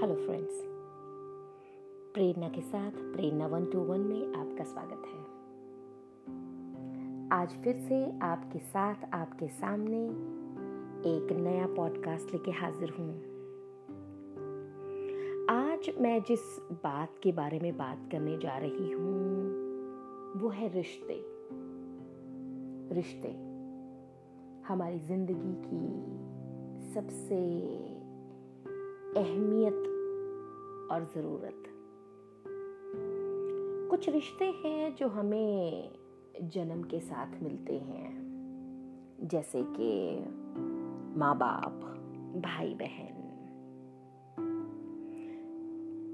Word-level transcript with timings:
Hello 0.00 0.14
friends 0.14 0.60
प्रेरणा 2.14 2.48
के 2.48 2.60
साथ 2.60 2.90
प्रेरणा 2.90 3.46
one 3.46 3.64
two 3.64 3.78
one 3.78 4.00
में 4.00 4.34
आपका 4.34 4.64
स्वागत 4.64 5.02
है। 5.06 5.18
आज 7.38 7.48
फिर 7.64 7.76
से 7.76 8.18
आपके 8.22 8.58
साथ, 8.58 8.94
आपके 9.12 9.48
सामने 9.48 10.04
एक 11.10 11.32
नया 11.32 11.66
पॉडकास्ट 11.66 12.32
लेके 12.32 12.50
हाजिर 12.50 12.90
हूँ। 12.90 13.10
आज 15.48 15.90
मैं 16.00 16.22
जिस 16.22 16.40
बात 16.72 17.20
के 17.22 17.32
बारे 17.32 17.58
में 17.58 17.76
बात 17.76 18.08
करने 18.12 18.38
जा 18.38 18.58
रही 18.58 18.92
हूँ, 18.92 19.52
वो 20.40 20.48
है 20.48 20.74
रिश्ते। 20.74 21.24
रिश्ते 22.94 23.28
हमारी 24.68 24.98
ज़िंदगी 24.98 25.54
की 25.66 25.84
सबसे 26.94 27.36
अहमियत 29.20 29.89
और 30.90 31.04
ज़रूरत। 31.04 31.62
कुछ 33.90 34.08
रिश्ते 34.08 34.44
हैं 34.44 34.94
जो 34.94 35.08
हमें 35.08 35.90
जन्म 36.42 36.82
के 36.82 37.00
साथ 37.00 37.42
मिलते 37.42 37.78
हैं। 37.78 38.30
जैसे 39.22 39.62
कि 39.62 40.18
माँ 41.18 41.36
बाप 41.38 41.72
भाई 42.36 42.74
बहन 42.74 43.16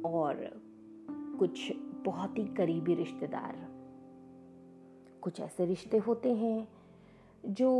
और 0.07 0.61
कुछ 1.39 1.73
बहुत 2.05 2.39
ही 2.39 2.45
करीबी 2.45 2.95
रिश्तेदार। 2.95 3.57
कुछ 5.23 5.41
ऐसे 5.41 5.67
रिश्ते 5.67 5.99
होते 5.99 6.35
हैं 6.35 6.69
जो 7.47 7.71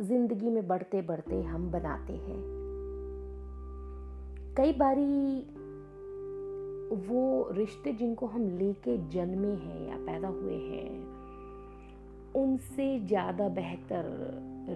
ज़िंदगी 0.00 0.50
में 0.50 0.68
बढ़ते 0.68 1.02
बढ़ते 1.02 1.42
हम 1.42 1.70
बनाते 1.70 2.12
हैं। 2.12 2.42
कई 4.56 4.72
बारी 4.72 5.40
वो 6.92 7.48
रिश्ते 7.52 7.92
जिनको 7.92 8.26
हम 8.26 8.48
लेके 8.58 8.96
जन्मे 9.08 9.48
हैं 9.48 9.88
या 9.88 9.96
पैदा 10.06 10.28
हुए 10.28 10.54
हैं, 10.54 10.90
उनसे 12.36 12.98
ज़्यादा 13.00 13.48
बेहतर 13.48 14.04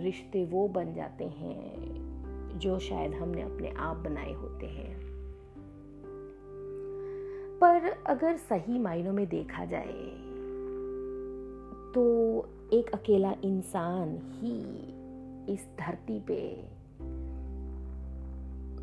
रिश्ते 0.02 0.44
वो 0.44 0.66
बन 0.68 0.92
जाते 0.94 1.24
हैं 1.24 2.58
जो 2.58 2.78
शायद 2.78 3.14
हमने 3.14 3.42
अपने 3.42 3.70
आप 3.78 3.96
बनाए 3.96 4.32
होते 4.32 4.66
हैं। 4.66 4.96
पर 7.60 7.90
अगर 8.06 8.36
सही 8.36 8.78
मायनों 8.78 9.12
में 9.12 9.26
देखा 9.28 9.64
जाए 9.64 10.02
तो 11.94 12.04
एक 12.72 12.90
अकेला 12.94 13.34
इंसान 13.44 14.16
ही 14.32 14.54
इस 15.52 15.66
धरती 15.78 16.18
पे 16.20 16.40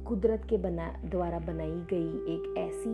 कुदरत 0.09 0.45
के 0.49 0.57
बना, 0.57 0.85
द्वारा 1.05 1.39
बनाई 1.39 1.79
गई 1.89 2.09
एक 2.33 2.53
ऐसी 2.57 2.89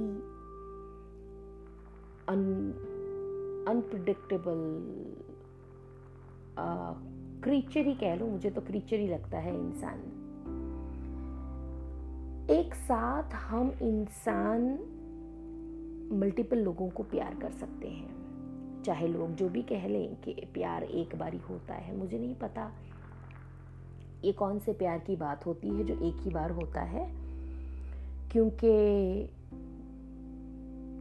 अनप्रडिक्टेबल 3.69 4.59
क्रीचर 7.43 7.85
ही 7.85 7.93
कह 7.93 8.15
लो, 8.15 8.25
मुझे 8.25 8.49
तो 8.49 8.61
क्रीचर 8.61 8.99
ही 8.99 9.07
लगता 9.07 9.37
है 9.37 9.53
इंसान। 9.59 9.99
एक 12.49 12.75
साथ 12.75 13.33
हम 13.33 13.71
इंसान 13.81 14.61
मल्टीपल 16.13 16.57
लोगों 16.57 16.89
को 16.89 17.03
प्यार 17.03 17.35
कर 17.35 17.51
सकते 17.51 17.87
हैं। 17.87 18.81
चाहे 18.83 19.07
लोग 19.07 19.35
जो 19.35 19.49
भी 19.49 19.61
कह 19.61 19.87
लें 19.87 20.15
कि 20.15 20.33
प्यार 20.53 20.83
एक 20.83 21.15
बारी 21.15 21.37
होता 21.37 21.73
है, 21.73 21.95
मुझे 21.97 22.19
नहीं 22.19 22.35
पता। 22.35 22.71
ये 24.25 24.31
कौन 24.31 24.59
से 24.59 24.73
प्यार 24.73 24.99
की 24.99 25.15
बात 25.15 25.45
होती 25.45 25.69
है 25.69 25.83
जो 25.83 25.93
एक 25.93 26.15
ही 26.19 26.29
बार 26.29 26.51
होता 26.51 26.81
है? 26.81 27.11
क्योंकि 28.31 28.69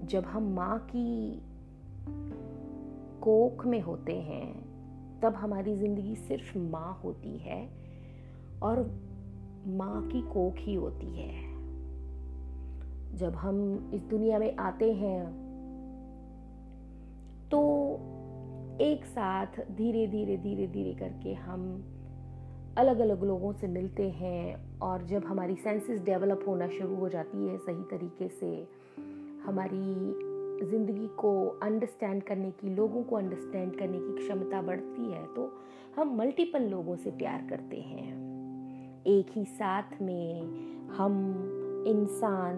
जब 0.07 0.25
हम 0.25 0.43
माँ 0.43 0.79
की 0.79 1.43
कोख 3.21 3.67
में 3.67 3.81
होते 3.81 4.13
हैं, 4.13 4.75
तब 5.21 5.35
हमारी 5.35 5.77
ज़िंदगी 5.77 6.15
सिर्फ़ 6.15 6.59
माँ 6.59 7.01
होती 7.05 7.39
है 7.39 7.69
और 8.63 9.01
माँ 9.67 10.09
की 10.09 10.23
कोख 10.23 10.55
ही 10.59 10.75
होती 10.75 11.07
है। 11.07 11.55
जब 13.17 13.35
हम 13.35 13.91
इस 13.95 14.03
दुनिया 14.03 14.39
में 14.39 14.57
आते 14.57 14.93
हैं 14.93 15.45
तो 17.51 17.61
एक 18.81 19.05
साथ 19.05 19.47
धीरे 19.47 20.07
धीरे 20.07 20.37
धीरे 20.37 20.67
धीरे 20.67 20.95
करके 20.95 21.35
हम 21.35 21.91
अलग 22.79 22.99
अलग 22.99 23.23
लोगों 23.25 23.53
से 23.53 23.67
मिलते 23.67 24.09
हैं 24.11 24.79
और 24.81 25.03
जब 25.07 25.25
हमारी 25.25 25.55
सेंसेस 25.55 26.01
डेवलप 26.01 26.41
होना 26.49 26.67
शुरू 26.69 26.97
हो 26.97 27.09
जाती 27.09 27.47
है 27.47 27.59
सही 27.59 27.83
तरीके 27.91 28.29
से, 28.29 28.49
हमारी 29.45 30.67
ज़िंदगी 30.71 31.07
को 31.19 31.33
अंडरस्टैंड 31.63 32.23
करने 32.23 32.51
की, 32.51 32.75
लोगों 32.75 33.03
को 33.03 33.17
अंडरस्टैंड 33.17 33.79
करने 33.79 33.99
की 33.99 34.17
क्षमता 34.17 34.63
बढ़ती 34.63 35.11
है 35.13 35.25
तो 35.35 35.51
हम 35.97 36.17
मल्टीपल 36.19 36.63
लोगों 36.63 36.97
से 36.97 37.11
प्यार 37.11 37.47
करते 37.51 37.77
हैं। 37.77 39.05
एक 39.07 39.31
ही 39.31 39.45
साथ 39.45 40.03
में 40.03 40.89
हम 40.97 41.85
इंसान, 41.89 42.57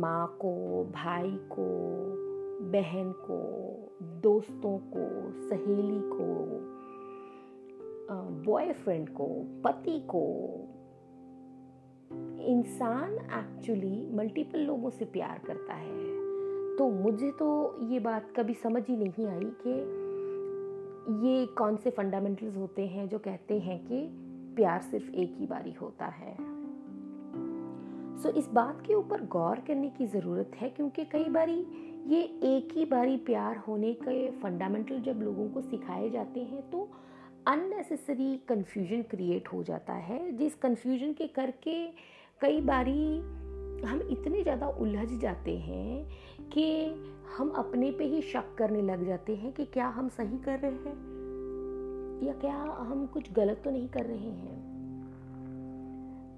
माँ 0.00 0.26
को, 0.40 0.84
भाई 0.94 1.36
को, 1.52 1.68
बहन 2.72 3.12
को, 3.20 3.38
दोस्तों 4.22 4.76
को, 4.92 5.08
सहेली 5.48 6.00
को 6.08 6.28
बॉयफ्रेंड 8.12 9.08
को 9.08 9.26
पति 9.64 10.00
को 10.00 10.24
इंसान 12.42 13.12
एक्चुअली 13.14 14.10
मल्टीपल 14.12 14.58
लोगों 14.58 14.90
से 14.90 15.04
प्यार 15.04 15.40
करता 15.46 15.74
है। 15.74 16.10
तो 16.76 16.90
मुझे 16.90 17.30
तो 17.30 17.78
ये 17.88 18.00
बात 18.00 18.32
कभी 18.36 18.54
समझ 18.54 18.82
ही 18.88 18.96
नहीं 18.96 19.26
आई 19.26 19.50
कि 19.66 19.70
ये 21.28 21.46
कौन 21.46 21.76
से 21.76 21.90
फंडामेंटल्स 21.90 22.56
होते 22.56 22.86
हैं 22.86 23.08
जो 23.08 23.18
कहते 23.18 23.58
हैं 23.58 23.86
कि 23.86 24.08
प्यार 24.56 24.82
सिर्फ़ 24.82 25.10
एक 25.10 25.34
ही 25.38 25.46
बारी 25.46 25.72
होता 25.72 26.06
है। 26.06 26.36
सो 28.18 28.28
so, 28.28 28.36
इस 28.36 28.48
बात 28.48 28.82
के 28.86 28.94
ऊपर 28.94 29.24
गौर 29.24 29.60
करने 29.60 29.90
की 29.90 30.06
ज़रूरत 30.06 30.50
है 30.54 30.68
क्योंकि 30.70 31.04
कई 31.04 31.24
बारी 31.24 31.66
ये 32.06 32.22
एक 32.56 32.68
ही 32.72 32.84
बारी 32.84 33.16
प्यार 33.16 33.56
होने 33.56 33.92
के 33.94 34.30
फंडामेंटल 34.30 35.00
जब 35.00 35.20
लोगों 35.20 35.48
को 35.48 35.60
सिखाए 35.60 36.10
जाते 36.10 36.40
हैं 36.40 36.70
तो 36.70 36.88
अननेसेसरी 37.46 38.36
कन्फ्यूज़न 38.48 39.02
क्रिएट 39.02 39.48
हो 39.48 39.62
जाता 39.62 39.92
है, 39.92 40.30
जिस 40.36 40.54
कन्फ्यूज़न 40.54 41.12
के 41.12 41.26
करके 41.26 41.74
कई 42.40 42.60
बारी 42.60 43.18
हम 43.82 44.00
इतने 44.10 44.42
ज़्यादा 44.42 44.66
उलझ 44.80 45.08
जाते 45.20 45.56
हैं 45.58 46.48
कि 46.50 46.64
हम 47.36 47.50
अपने 47.50 47.90
पे 47.90 48.04
ही 48.04 48.20
शक 48.22 48.54
करने 48.58 48.82
लग 48.82 49.06
जाते 49.06 49.36
हैं 49.36 49.52
कि 49.52 49.64
क्या 49.64 49.86
हम 49.88 50.08
सही 50.08 50.38
कर 50.38 50.58
रहे 50.58 50.70
हैं 50.70 52.26
या 52.26 52.32
क्या 52.32 52.56
हम 52.80 53.06
कुछ 53.06 53.32
गलत 53.32 53.60
तो 53.64 53.70
नहीं 53.70 53.88
कर 53.88 54.04
रहे 54.06 54.30
हैं। 54.30 54.58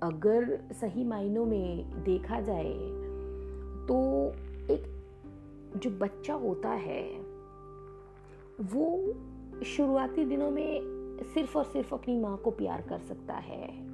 अगर 0.02 0.58
सही 0.72 1.04
मायनों 1.04 1.44
में 1.46 2.04
देखा 2.04 2.40
जाए 2.40 2.72
तो 3.88 3.98
एक 4.70 4.84
जो 5.76 5.90
बच्चा 5.90 6.34
होता 6.34 6.69
है, 6.69 7.02
वो 8.62 8.86
शुरुआती 9.65 10.25
दिनों 10.25 10.50
में 10.50 10.81
सिर्फ़ 11.34 11.59
और 11.59 11.65
सिर्फ़ 11.65 11.95
अपनी 11.95 12.21
माँ 12.21 12.37
को 12.37 12.50
प्यार 12.50 12.83
कर 12.83 12.99
सकता 12.99 13.34
है। 13.34 13.93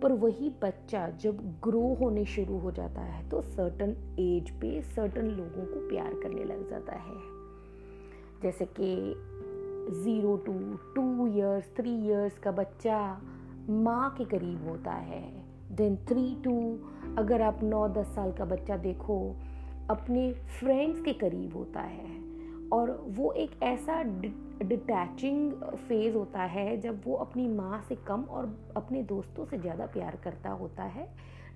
पर 0.00 0.12
वही 0.12 0.50
बच्चा 0.62 1.08
जब 1.08 1.38
ग्रो 1.62 1.94
होने 1.94 2.24
शुरू 2.24 2.58
हो 2.58 2.70
जाता 2.70 3.00
है 3.00 3.28
तो 3.28 3.42
सर्टन 3.42 4.16
एज 4.18 4.50
पे 4.50 4.82
सर्टन 4.82 5.26
लोगों 5.26 5.66
को 5.66 5.88
प्यार 5.88 6.14
करने 6.14 6.44
लग 6.44 6.70
जाता 6.70 6.92
है। 6.92 7.16
जैसे 8.42 8.64
कि 8.80 9.14
zero 10.02 10.36
to 10.36 10.52
two 10.94 11.26
years 11.26 11.64
three 11.76 12.06
years 12.06 12.38
का 12.38 12.50
बच्चा 12.50 13.22
माँ 13.70 14.14
के 14.18 14.24
करीब 14.24 14.68
होता 14.68 14.92
है। 14.92 15.44
देन 15.72 15.96
थ्री 15.96 16.36
टू 16.44 16.78
अगर 17.18 17.42
आप 17.42 17.60
नौ 17.62 17.88
दस 17.88 18.06
साल 18.06 18.32
का 18.32 18.44
बच्चा 18.44 18.76
देखो, 18.76 19.36
अपने 19.90 20.32
फ्रेंड्स 20.32 21.00
के 21.00 21.12
करीब 21.12 21.56
होता 21.56 21.80
है। 21.80 22.23
और 22.72 22.90
वो 23.08 23.32
एक 23.32 23.50
ऐसा 23.62 24.02
डिटैचिंग 24.62 25.52
फ़ेज़ 25.88 26.14
होता 26.14 26.42
है 26.42 26.76
जब 26.80 27.00
वो 27.04 27.14
अपनी 27.16 27.46
माँ 27.48 27.80
से 27.88 27.94
कम 28.06 28.22
और 28.22 28.46
अपने 28.76 29.02
दोस्तों 29.02 29.44
से 29.44 29.58
ज़्यादा 29.58 29.86
प्यार 29.86 30.18
करता 30.24 30.50
होता 30.50 30.82
है। 30.82 31.06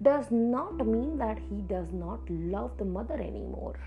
Does 0.02 0.28
not 0.32 0.82
mean 0.82 1.16
that 1.18 1.40
he 1.40 1.60
does 1.68 1.94
not 1.94 2.30
love 2.30 2.76
the 2.78 2.86
mother 2.88 3.20
any 3.20 3.46
more 3.46 3.78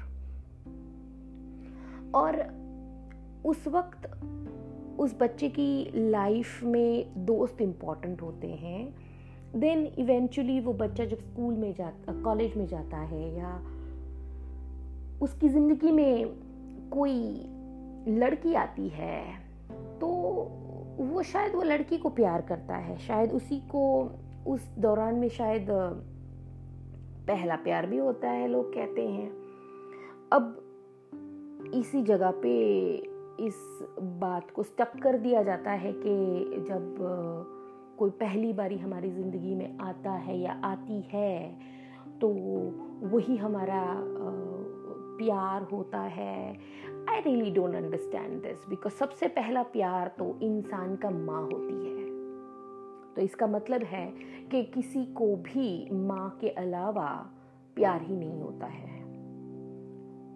और 2.16 2.42
उस 3.46 3.68
वक्त 3.68 4.10
उस 5.00 5.16
बच्चे 5.20 5.50
की 5.50 5.92
लाइफ 6.12 6.64
में 6.64 7.26
दोस्त 7.26 7.62
इंपॉर्टेंट 7.62 8.22
होते 8.22 8.48
हैं। 8.48 8.94
देन 9.56 9.86
इवेंचुअली 10.00 10.60
वो 10.60 10.74
बच्चा 10.74 11.06
जब 11.06 11.20
स्कूल 11.20 11.54
में 11.54 11.74
जाता 11.74 12.22
कॉलेज 12.22 12.56
में 12.58 12.66
जाता 12.68 12.98
है 12.98 13.36
या 13.38 13.56
उसकी 15.22 15.50
ज़िंदगी 15.50 15.92
में 15.92 16.26
कोई 16.94 17.46
लड़की 18.08 18.54
आती 18.54 18.88
है 18.90 19.24
तो 19.72 20.08
वो 21.00 21.24
शायद 21.24 21.56
वो 21.56 21.62
लड़की 21.62 21.98
को 21.98 22.10
प्यार 22.10 22.42
करता 22.42 22.76
है। 22.76 22.98
शायद 22.98 23.32
उसी 23.32 23.60
को, 23.60 24.12
उस 24.48 24.68
दौरान 24.78 25.16
में 25.16 25.30
शायद, 25.30 25.68
पहला 27.28 27.56
प्यार 27.56 27.86
भी 27.86 27.98
होता 27.98 28.30
है, 28.30 28.48
लोग 28.48 28.74
कहते 28.74 29.08
हैं। 29.08 29.30
अब 30.34 30.58
इसी 31.74 32.02
जगह 32.02 32.32
पे 32.32 32.54
इस 33.40 33.56
बात 34.00 34.52
को 34.52 34.64
स्टक 34.64 35.00
कर 35.04 35.18
दिया 35.18 35.44
जाता 35.44 35.72
है 35.72 35.94
कि 35.94 36.16
जब, 36.70 36.96
कोई 38.00 38.10
पहली 38.10 38.54
बारी 38.54 38.78
हमारी 38.78 39.12
ज़िंदगी 39.12 39.56
में 39.56 39.78
आता 39.80 40.12
है 40.12 40.40
या 40.40 40.62
आती 40.64 41.02
है 41.14 41.60
तो 42.22 42.28
वही 43.08 43.38
हमारा 43.38 43.82
प्यार 45.22 45.64
होता 45.64 46.00
है। 46.00 46.58
I 47.10 47.20
really 47.22 47.52
don't 47.52 47.76
understand 47.76 48.42
this 48.42 48.68
because 48.70 48.94
सबसे 48.94 49.28
पहला 49.28 49.64
प्यार 49.64 50.08
तो 50.08 50.40
इंसान 50.42 50.96
का 50.96 51.10
माँ 51.10 51.42
होती 51.44 51.86
है। 51.86 52.06
तो 53.16 53.22
इसका 53.22 53.48
मतलब 53.48 53.84
है 53.84 54.14
कि 54.52 54.64
किसी 54.64 55.06
को 55.06 55.36
भी 55.36 55.90
माँ 55.92 56.38
के 56.42 56.50
अलावा 56.50 57.30
प्यार 57.76 58.02
ही 58.02 58.16
नहीं 58.16 58.42
होता 58.42 58.66
है। 58.66 59.02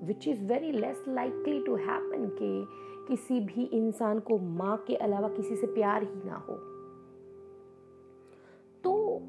Which 0.07 0.27
is 0.27 0.43
very 0.43 0.71
less 0.71 1.03
likely 1.07 1.63
to 1.63 1.75
happen 1.75 2.29
कि 2.41 2.67
किसी 3.07 3.39
भी 3.39 3.63
इंसान 3.63 4.19
को 4.19 4.37
माँ 4.37 4.77
के 4.87 4.95
अलावा 4.95 5.29
किसी 5.29 5.55
से 5.55 5.67
प्यार 5.67 6.03
ही 6.03 6.21
ना 6.25 6.35
हो। 6.35 6.55
तो 8.83 9.21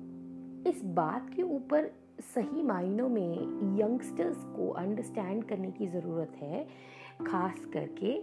इस 0.71 0.85
बात 0.85 1.31
के 1.37 1.43
ऊपर 1.43 1.91
सही 2.21 2.63
मायनों 2.63 3.09
में 3.09 3.79
यंगस्टर्स 3.79 4.45
को 4.57 4.69
अंडरस्टैंड 4.71 5.45
करने 5.45 5.71
की 5.71 5.87
ज़रूरत 5.87 6.33
है 6.41 6.67
खास 7.27 7.65
करके 7.73 8.15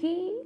कि 0.00 0.42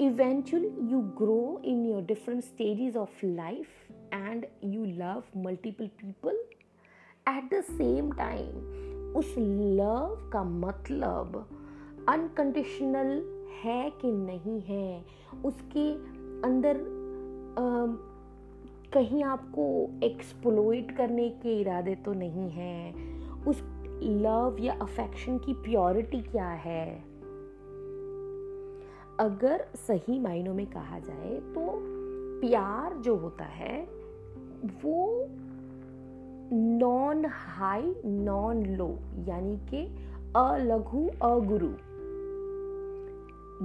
eventually 0.00 0.70
you 0.90 1.00
grow 1.16 1.60
in 1.62 1.84
your 1.84 2.02
different 2.02 2.44
stages 2.44 2.96
of 2.96 3.08
life 3.22 3.74
and 4.12 4.46
you 4.60 4.86
love 4.86 5.22
multiple 5.34 5.88
people 5.98 6.36
at 7.26 7.48
the 7.50 7.62
same 7.68 8.10
time 8.12 8.82
उस 9.16 9.34
लव 9.38 10.30
का 10.32 10.42
मतलब 10.44 11.36
अनकंडीशनल 12.08 13.12
है 13.62 13.90
कि 13.90 14.10
नहीं 14.12 14.60
है 14.60 15.04
उसके 15.44 15.88
अंदर 16.48 16.76
कहीं 18.94 19.24
आपको 19.24 19.90
एक्सप्लोइट 20.02 20.96
करने 20.96 21.28
के 21.28 21.60
इरादे 21.60 21.94
तो 21.94 22.12
नहीं 22.12 22.50
हैं। 22.50 22.94
उस 23.46 23.62
लव 24.02 24.56
या 24.60 24.74
अफेक्शन 24.82 25.38
की 25.38 25.52
प्योरिटी 25.52 26.20
क्या 26.20 26.48
है? 26.48 27.04
अगर 29.20 29.64
सही 29.76 30.18
मायनों 30.20 30.54
में 30.54 30.66
कहा 30.66 30.98
जाए 30.98 31.40
तो 31.40 31.66
प्यार 32.40 32.94
जो 32.94 33.16
होता 33.16 33.44
है, 33.44 33.82
वो 34.84 35.26
नॉन 36.52 37.24
हाई 37.26 37.94
नॉन 38.04 38.66
लो 38.66 38.98
यानी 39.28 39.56
कि 39.56 39.86
अलघु, 40.36 41.08
अगुरु। 41.22 41.70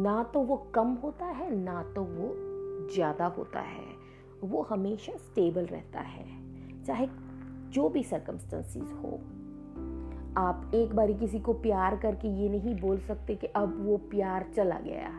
ना 0.02 0.24
तो 0.24 0.40
वो 0.40 0.58
कम 0.76 0.94
होता 0.94 1.26
है, 1.26 1.56
ना 1.56 1.84
तो 1.84 2.02
वो 2.02 2.36
ज़्यादा 2.94 3.26
होता 3.26 3.60
है। 3.60 3.99
वो 4.44 4.62
हमेशा 4.62 5.14
स्टेबल 5.18 5.66
रहता 5.66 6.00
है, 6.00 6.26
चाहे 6.86 7.08
जो 7.72 7.90
भी 7.90 8.04
सर्कमस्टेंसेस 8.04 8.92
हो। 8.94 9.20
आप 10.38 10.72
एक 10.76 10.94
बारी 10.96 11.14
किसी 11.14 11.40
को 11.40 11.54
प्यार 11.54 11.96
करके 11.98 12.28
ये 12.42 12.50
नहीं 12.50 12.76
बोल 12.76 12.98
सकते 12.98 13.36
कि 13.36 13.48
अब 13.48 13.78
वो 13.86 13.98
प्यार 14.12 14.46
चला 14.56 14.80
गया। 14.80 15.10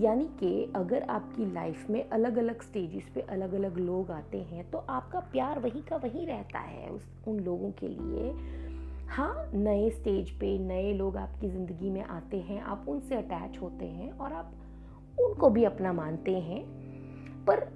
यानी 0.00 0.24
कि 0.38 0.72
अगर 0.76 1.02
आपकी 1.02 1.52
लाइफ 1.52 1.90
में 1.90 2.08
अलग 2.08 2.36
अलग 2.38 2.62
स्टेजेस 2.62 3.10
पे 3.14 3.20
अलग 3.20 3.52
अलग 3.52 3.76
लोग 3.78 4.10
आते 4.10 4.38
हैं 4.42 4.70
तो 4.70 4.78
आपका 4.78 5.20
प्यार 5.32 5.58
वही 5.58 5.80
का 5.80 5.96
वही 5.96 6.24
रहता 6.24 6.58
है 6.58 6.88
उस, 6.88 7.02
उन 7.28 7.38
लोगों 7.40 7.70
के 7.72 7.88
लिए। 7.88 8.32
हाँ 9.08 9.50
नए 9.54 9.88
स्टेज 9.90 10.30
पे 10.30 10.58
नए 10.58 10.92
लोग 10.92 11.16
आपकी 11.16 11.48
ज़िंदगी 11.48 11.90
में 11.90 12.02
आते 12.02 12.40
हैं, 12.40 12.60
आप 12.62 12.84
उनसे 12.88 13.14
अटैच 13.14 13.58
होते 13.62 13.84
हैं 13.84 14.10
और 14.12 14.32
आप 14.32 14.52
उनको 15.18 15.50
भी 15.50 15.64
अपना 15.64 15.92
मानते 15.92 16.38
हैं 16.40 16.62
पर 17.48 17.66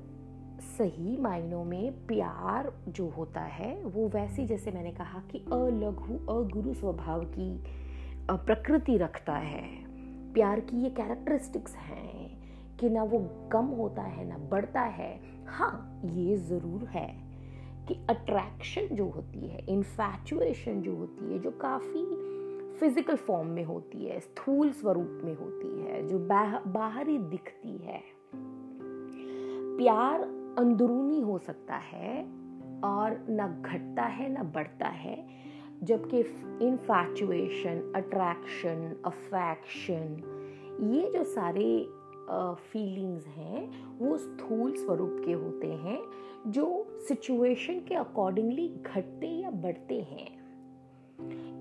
सही 0.68 1.16
मायनों 1.16 1.64
में 1.64 2.06
प्यार 2.06 2.72
जो 2.88 3.08
होता 3.08 3.40
है, 3.40 3.74
वो 3.76 4.08
वैसी 4.08 4.46
जैसे 4.46 4.70
मैंने 4.70 4.90
कहा 4.92 5.22
कि 5.30 5.38
अलघु, 5.52 6.14
अगुरु 6.30 6.74
स्वभाव 6.74 7.24
की 7.28 7.50
प्रकृति 8.30 8.96
रखता 8.98 9.34
है। 9.34 9.62
प्यार 10.34 10.60
की 10.60 10.82
ये 10.82 10.90
कैरेक्टरिस्टिक्स 10.90 11.74
हैं 11.76 12.76
कि 12.80 12.88
ना 12.90 13.02
वो 13.02 13.18
कम 13.52 13.66
होता 13.78 14.02
है, 14.02 14.28
ना 14.28 14.38
बढ़ता 14.50 14.80
है। 14.80 15.20
हाँ 15.48 16.00
ये 16.06 16.36
ज़रूर 16.38 16.84
है 16.88 17.06
कि 17.88 17.94
अट्रैक्शन 18.10 18.94
जो 18.96 19.08
होती 19.08 19.48
है 19.48 19.64
इन्फैचुएशन 19.68 20.80
जो 20.82 20.94
होती 20.96 21.32
है, 21.32 21.38
जो 21.38 21.50
काफ़ी 21.62 22.04
फ़िज़िकल 22.80 23.16
फॉर्म 23.16 23.48
में 23.48 23.64
होती 23.64 24.04
है, 24.04 24.18
स्थूल 24.20 24.70
स्वरूप 24.72 25.20
में 25.24 25.34
होती 25.34 25.80
है, 25.80 26.06
जो 26.08 26.18
बाहरी 26.68 27.18
दिखती 27.18 27.76
है। 27.78 28.00
प्यार 29.76 30.22
अंदरूनी 30.58 31.20
हो 31.20 31.38
सकता 31.38 31.74
है 31.74 32.22
और 32.84 33.26
ना 33.28 33.46
घटता 33.48 34.02
है, 34.02 34.28
ना 34.32 34.42
बढ़ता 34.42 34.88
है, 34.88 35.16
जबकि 35.82 36.18
इनफैचुएशन 36.66 37.92
अट्रैक्शन 37.96 39.02
अफेक्शन 39.06 40.16
ये 40.92 41.10
जो 41.10 41.24
सारे 41.24 41.88
फीलिंग्स 42.72 43.26
हैं, 43.26 43.98
वो 43.98 44.16
स्थूल 44.16 44.74
स्वरूप 44.74 45.22
के 45.24 45.32
होते 45.32 45.66
हैं, 45.66 45.98
जो 46.46 46.86
सिचुएशन 47.08 47.80
के 47.80 47.94
अकॉर्डिंगली 47.94 48.68
घटते 48.68 49.26
या 49.26 49.50
बढ़ते 49.50 50.00
हैं। 50.00 50.26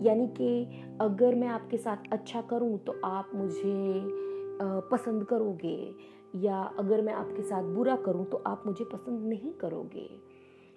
यानी 0.04 0.28
कि 0.28 0.82
अगर 1.02 1.36
मैं 1.36 1.48
आपके 1.48 1.78
साथ 1.78 2.12
अच्छा 2.12 2.42
करूँ 2.42 2.78
तो 2.78 3.00
आप 3.06 3.32
मुझे 3.36 4.02
पसंद 4.92 5.24
करोगे 5.24 5.78
या 6.36 6.62
अगर 6.80 7.02
मैं 7.02 7.14
आपके 7.14 7.42
साथ 7.42 7.64
बुरा 7.76 7.96
करूँ 7.96 8.26
तो 8.26 8.44
आप 8.48 8.64
मुझे 8.66 8.86
पसंद 8.86 9.28
नहीं 9.30 9.52
करोगे। 9.54 10.10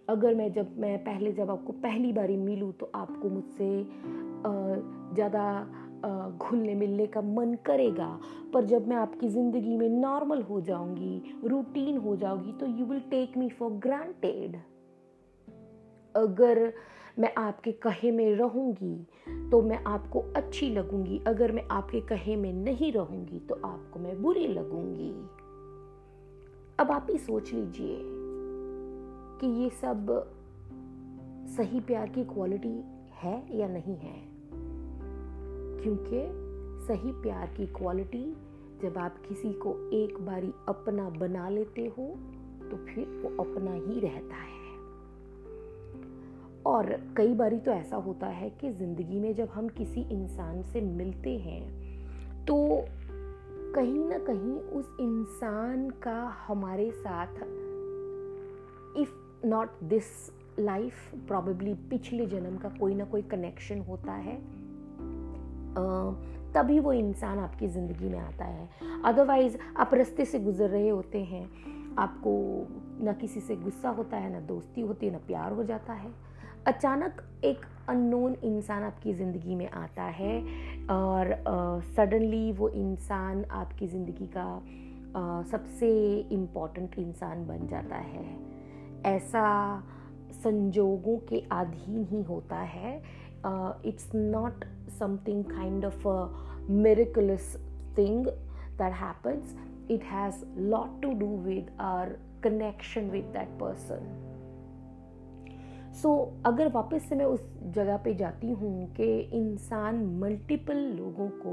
अगर 0.09 0.35
मैं 0.35 0.53
जब, 0.53 0.79
मैं 0.79 0.99
पहले 1.05 1.33
जब 1.33 1.51
आपको 1.51 1.73
पहली 1.73 2.13
बारी 2.13 2.37
मिलूँ 2.37 2.73
तो 2.73 2.91
आपको 2.95 3.29
मुझसे 3.31 3.87
ज़्यादा 5.15 5.45
घुलने 6.39 6.75
मिलने 6.75 7.07
का 7.07 7.21
मन 7.21 7.55
करेगा। 7.67 8.09
पर 8.55 8.65
जब 8.65 8.89
मैं 8.89 8.97
आपकी 8.97 9.29
ज़िंदगी 9.29 9.77
में 9.77 9.89
नॉर्मल 9.91 10.43
हो 10.43 10.61
जाऊँगी, 10.61 11.39
रूटीन 11.45 11.97
हो 11.99 12.17
जाऊँगी 12.17 12.53
तो 12.53 12.67
you 12.69 12.87
will 12.87 13.01
take 13.11 13.37
me 13.37 13.49
for 13.51 13.71
granted 13.83 14.57
अगर 16.15 16.73
मैं 17.19 17.33
आपके 17.39 17.73
कहे 17.73 18.11
में 18.11 18.35
रहूँगी 18.37 19.49
तो 19.51 19.61
मैं 19.63 19.83
आपको 19.87 20.21
अच्छी 20.37 20.69
लगूँगी। 20.71 21.21
अगर 21.27 21.53
मैं 21.53 21.65
आपके 21.71 22.01
कहे 22.01 22.37
में 22.37 22.53
नहीं 22.55 22.93
रहूँगी 22.93 23.39
तो 23.49 23.55
आपको 23.65 24.01
मैं 24.01 24.21
बुरी 24.23 24.47
लगूँगी। 24.49 25.13
अब 26.79 26.91
आप 26.91 27.07
ही 27.11 27.19
सोच 27.19 27.53
लीजिए 27.53 27.99
कि 29.41 29.47
ये 29.63 29.71
सब 29.71 30.33
सही 31.57 31.81
प्यार 31.81 32.09
की 32.09 32.25
क्वालिटी 32.25 32.85
है 33.15 33.59
या 33.59 33.69
नहीं 33.69 33.97
है? 33.97 34.17
क्योंकि 35.83 36.45
सही 36.87 37.13
प्यार 37.13 37.47
की 37.47 37.67
क्वालिटी 37.67 38.37
जब 38.83 38.99
आप 38.99 39.17
किसी 39.29 39.53
को 39.53 39.91
एक 39.93 40.19
बारी 40.19 40.53
अपना 40.69 41.11
बना 41.11 41.49
लेते 41.49 41.83
हो 41.83 42.07
तो 42.71 42.77
फिर 42.77 43.09
वो 43.09 43.43
अपना 43.45 43.73
ही 43.73 44.01
रहता 44.01 44.35
है। 44.35 44.55
और 46.67 47.15
कई 47.17 47.35
बारी 47.35 47.59
तो 47.59 47.71
ऐसा 47.71 47.97
होता 47.97 48.27
है 48.27 48.51
कि 48.51 48.71
ज़िंदगी 48.71 49.21
में 49.21 49.35
जब 49.35 49.49
हम 49.49 49.69
किसी 49.69 50.01
इंसान 50.01 50.63
से 50.63 50.81
मिलते 50.81 51.39
हैं 51.39 51.85
तो 52.45 52.85
कहीं 53.75 54.05
ना 54.05 54.19
कहीं 54.19 54.61
उस 54.61 54.97
इंसान 55.01 55.91
का 55.91 56.45
हमारे 56.47 56.91
साथ 56.91 57.35
if 58.97 59.47
not 59.47 59.69
this 59.83 60.05
life 60.59 60.95
probably 61.15 61.75
पिछले 61.75 62.27
जन्म 62.27 62.57
का 62.57 62.69
कोई 62.69 62.95
ना 62.95 63.05
कोई 63.05 63.23
कनेक्शन 63.23 63.81
होता 63.81 64.13
है। 64.13 64.37
तभी 66.53 66.79
वो 66.81 66.93
इंसान 66.93 67.39
आपकी 67.39 67.69
ज़िंदगी 67.69 68.09
में 68.09 68.19
आता 68.19 68.45
है। 68.45 68.69
अदरवाइज़ 69.05 69.57
आप 69.77 69.95
रस्ते 69.95 70.25
से 70.25 70.39
गुजर 70.39 70.69
रहे 70.69 70.89
होते 70.89 71.25
हैं। 71.25 71.45
आपको 71.99 72.33
ना 73.05 73.13
किसी 73.13 73.41
से 73.41 73.57
गुस्सा 73.57 73.89
होता 73.89 74.17
है, 74.17 74.33
ना 74.33 74.41
दोस्ती 74.41 74.81
होती 74.81 75.07
है, 75.07 75.13
ना 75.13 75.19
प्यार 75.19 75.53
हो 75.53 75.65
जाता 75.65 75.93
है। 75.93 76.11
अचानक 76.67 77.21
एक 77.45 77.65
अननोन 77.89 78.35
इंसान 78.45 78.83
आपकी 78.83 79.13
ज़िंदगी 79.15 79.55
में 79.55 79.69
आता 79.71 80.03
है 80.03 80.37
और 80.91 81.33
सडनली 81.97 82.53
uh, 82.53 82.59
वो 82.59 82.69
इंसान 82.69 83.45
आपकी 83.45 83.87
ज़िंदगी 83.87 84.27
का 84.37 84.47
uh, 84.61 85.51
सबसे 85.51 85.91
इंपॉर्टेंट 86.33 86.99
इंसान 86.99 87.47
बन 87.47 87.67
जाता 87.71 87.97
है। 87.97 88.25
ऐसा 89.07 89.45
संजोगों 90.45 91.17
के 91.29 91.43
अधीन 91.53 92.07
ही 92.11 92.23
होता 92.23 92.61
है। 92.77 92.97
It's 93.87 94.11
not 94.15 94.65
something 94.99 95.45
kind 95.45 95.85
of 95.85 96.09
miraculous 96.71 97.55
thing 97.99 98.27
that 98.27 98.93
happens 99.03 99.57
it 99.91 100.03
has 100.03 100.37
lot 100.57 100.93
to 101.03 101.09
do 101.15 101.27
with 101.47 101.67
our 101.79 102.13
connection 102.41 103.11
with 103.11 103.27
that 103.35 103.51
person. 103.59 104.07
So 105.95 106.09
so, 106.09 106.47
अगर 106.47 106.69
वापस 106.69 107.09
से 107.09 107.15
मैं 107.15 107.25
उस 107.25 107.41
जगह 107.63 107.97
पे 107.97 108.15
जाती 108.15 108.51
हूँ 108.53 108.95
कि 108.95 109.21
इंसान 109.21 110.07
मल्टीपल 110.07 110.77
लोगों 110.77 111.29
को 111.29 111.53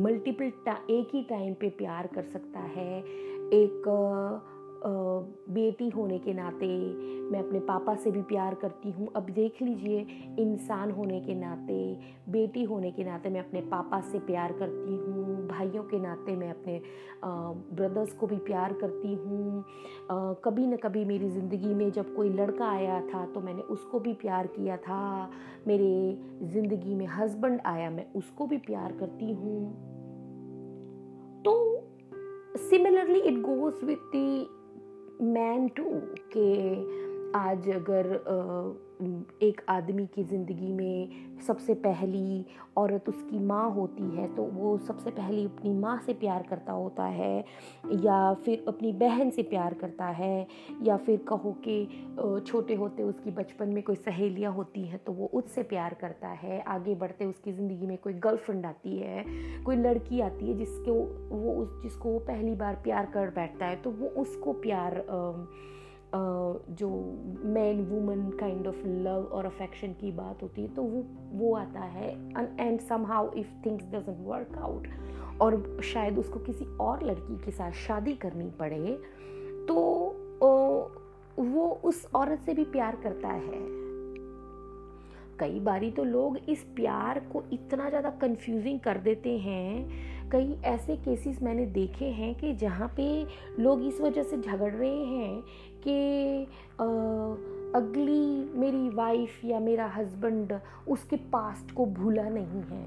मल्टीपल 0.00 0.44
एक 0.90 1.10
ही 1.14 1.22
टाइम 1.22 1.54
पे 1.54 1.68
प्यार 1.68 2.06
कर 2.06 2.22
सकता 2.22 2.60
है 2.60 2.98
एक 3.54 3.82
बेटी 4.86 5.88
होने 5.88 6.18
के 6.18 6.32
नाते 6.34 6.66
मैं 7.24 7.38
अपने 7.38 7.58
पापा 7.60 7.94
से 7.94 8.10
भी 8.10 8.22
प्यार 8.22 8.54
करती 8.54 8.90
हूँ। 8.90 9.08
अब 9.16 9.30
देख 9.30 9.60
लीजिए, 9.62 10.00
इंसान 10.38 10.90
होने 10.90 11.20
के 11.20 11.34
नाते, 11.34 11.76
बेटी 12.32 12.64
होने 12.64 12.90
के 12.90 13.04
नाते 13.04 13.30
मैं 13.30 13.40
अपने 13.40 13.60
पापा 13.70 14.00
से 14.02 14.18
प्यार 14.22 14.52
करती 14.52 14.96
हूँ। 14.96 15.46
भाइयों 15.48 15.82
के 15.84 15.98
नाते 16.00 16.34
मैं 16.36 16.50
अपने 16.50 16.80
ब्रदर्स 17.24 18.12
को 18.12 18.26
भी 18.26 18.36
प्यार 18.46 18.72
करती 18.72 19.14
हूँ। 19.14 19.64
कभी 20.44 20.66
न 20.66 20.76
कभी 20.76 21.04
मेरी 21.04 21.28
ज़िंदगी 21.30 21.74
में 21.74 21.90
जब 21.92 22.14
कोई 22.14 22.30
लड़का 22.30 22.66
आया 22.66 23.00
था 23.04 23.24
तो 23.26 23.40
मैंने 23.40 23.62
उसको 23.72 24.00
भी 24.00 24.12
प्यार 24.14 24.46
किया 24.46 24.76
था। 24.78 25.30
मेरे 25.66 26.18
ज़िंदगी 26.44 26.94
में 26.94 27.06
हस्बैंड 27.08 27.60
आया, 27.66 27.90
मैं 27.90 28.06
उसको 28.12 28.46
भी 28.46 28.58
प्यार 28.60 28.92
करती 28.92 29.32
हूँ। 29.32 29.60
तो 31.44 31.54
similarly 32.60 33.20
it 33.20 33.40
goes 33.42 33.84
with 33.84 34.10
the 34.12 34.46
man 35.22 35.68
too 35.68 35.84
के 36.36 36.74
आज 37.38 37.68
अगर 37.68 38.06
एक 39.42 39.60
आदमी 39.68 40.06
की 40.06 40.22
ज़िंदगी 40.24 40.72
में 40.72 41.40
सबसे 41.46 41.74
पहली 41.76 42.44
औरत 42.76 43.08
उसकी 43.08 43.38
माँ 43.38 43.70
होती 43.70 44.04
है 44.16 44.26
तो 44.34 44.42
वो 44.44 44.76
सबसे 44.78 45.10
पहली 45.10 45.44
अपनी 45.44 45.72
माँ 45.74 45.96
से 46.06 46.12
प्यार 46.14 46.42
करता 46.50 46.72
होता 46.72 47.04
है, 47.04 47.38
या 47.96 48.34
फिर 48.34 48.64
अपनी 48.68 48.92
बहन 48.92 49.30
से 49.30 49.42
प्यार 49.42 49.74
करता 49.74 50.06
है, 50.06 50.46
या 50.82 50.96
फिर 50.96 51.24
कहो 51.28 51.52
कि 51.66 51.86
छोटे 52.46 52.74
होते 52.74 53.02
उसकी 53.02 53.30
बचपन 53.30 53.68
में 53.68 53.82
कोई 53.82 53.96
सहेलियाँ 53.96 54.52
होती 54.52 54.84
हैं 54.84 54.98
तो 55.04 55.12
वो 55.12 55.30
उससे 55.34 55.62
प्यार 55.64 55.94
करता 55.94 56.28
है। 56.28 56.60
आगे 56.68 56.94
बढ़ते 56.94 57.24
उसकी 57.24 57.52
ज़िंदगी 57.52 57.86
में 57.86 57.96
कोई 57.98 58.12
गर्लफ्रेंड 58.14 58.66
आती 58.66 58.96
है, 58.98 59.24
कोई 59.64 59.76
लड़की 59.76 60.20
आती 60.20 60.48
है 60.48 60.56
जिसको 60.58 60.92
वो 61.30 61.54
उस, 61.54 61.82
जिसको 61.82 62.08
वो 62.08 62.18
पहली 62.20 62.54
बार 62.54 62.80
प्यार 62.84 63.06
कर 63.14 63.30
बैठता 63.36 63.66
है 63.66 63.76
तो 63.76 63.90
वो 63.92 64.08
उसको 64.22 64.52
प्यार 64.60 65.04
जो 66.14 66.88
man 67.46 67.80
woman 67.84 68.28
kind 68.40 68.66
of 68.66 68.86
love 68.86 69.28
और 69.32 69.46
अफेक्शन 69.46 69.92
की 70.00 70.10
बात 70.12 70.42
होती 70.42 70.62
है 70.62 70.68
तो 70.74 70.82
वो 70.82 71.04
वो 71.32 71.54
आता 71.56 71.80
है। 71.80 72.10
And 72.60 72.80
somehow 73.04 73.30
if 73.32 73.48
things 73.66 73.84
doesn't 73.84 74.26
work 74.26 74.58
out 74.58 74.88
और 75.42 75.80
शायद 75.84 76.18
उसको 76.18 76.38
किसी 76.40 76.64
और 76.80 77.04
लड़की 77.06 77.44
के 77.44 77.50
साथ 77.50 77.72
शादी 77.86 78.12
करनी 78.16 78.50
पड़े 78.58 78.98
तो 79.68 79.76
वो 81.38 81.68
उस 81.84 82.06
औरत 82.14 82.40
से 82.46 82.54
भी 82.54 82.64
प्यार 82.64 82.96
करता 82.96 83.28
है। 83.28 83.62
कई 85.38 85.60
बारी 85.60 85.90
तो 85.90 86.04
लोग 86.04 86.36
इस 86.48 86.62
प्यार 86.76 87.18
को 87.32 87.42
इतना 87.52 87.88
ज़्यादा 87.88 88.10
कंफ्यूजिंग 88.20 88.78
कर 88.80 88.98
देते 88.98 89.38
हैं 89.38 90.13
कई 90.32 90.56
ऐसे 90.64 90.96
केसेस 90.96 91.42
मैंने 91.42 91.66
देखे 91.66 92.04
हैं 92.04 92.34
कि 92.34 92.52
जहाँ 92.52 92.88
पे 92.96 93.26
लोग 93.60 93.82
इस 93.82 94.00
वजह 94.00 94.22
से 94.22 94.36
झगड़ 94.36 94.72
रहे 94.72 95.04
हैं 95.04 95.42
कि 95.86 96.44
अगली 97.74 98.58
मेरी 98.58 98.88
वाइफ 98.88 99.44
या 99.44 99.60
मेरा 99.60 99.86
हस्बैंड 99.86 100.58
उसके 100.88 101.16
पास्ट 101.16 101.74
को 101.74 101.86
भूला 101.86 102.28
नहीं 102.28 102.62
है। 102.62 102.84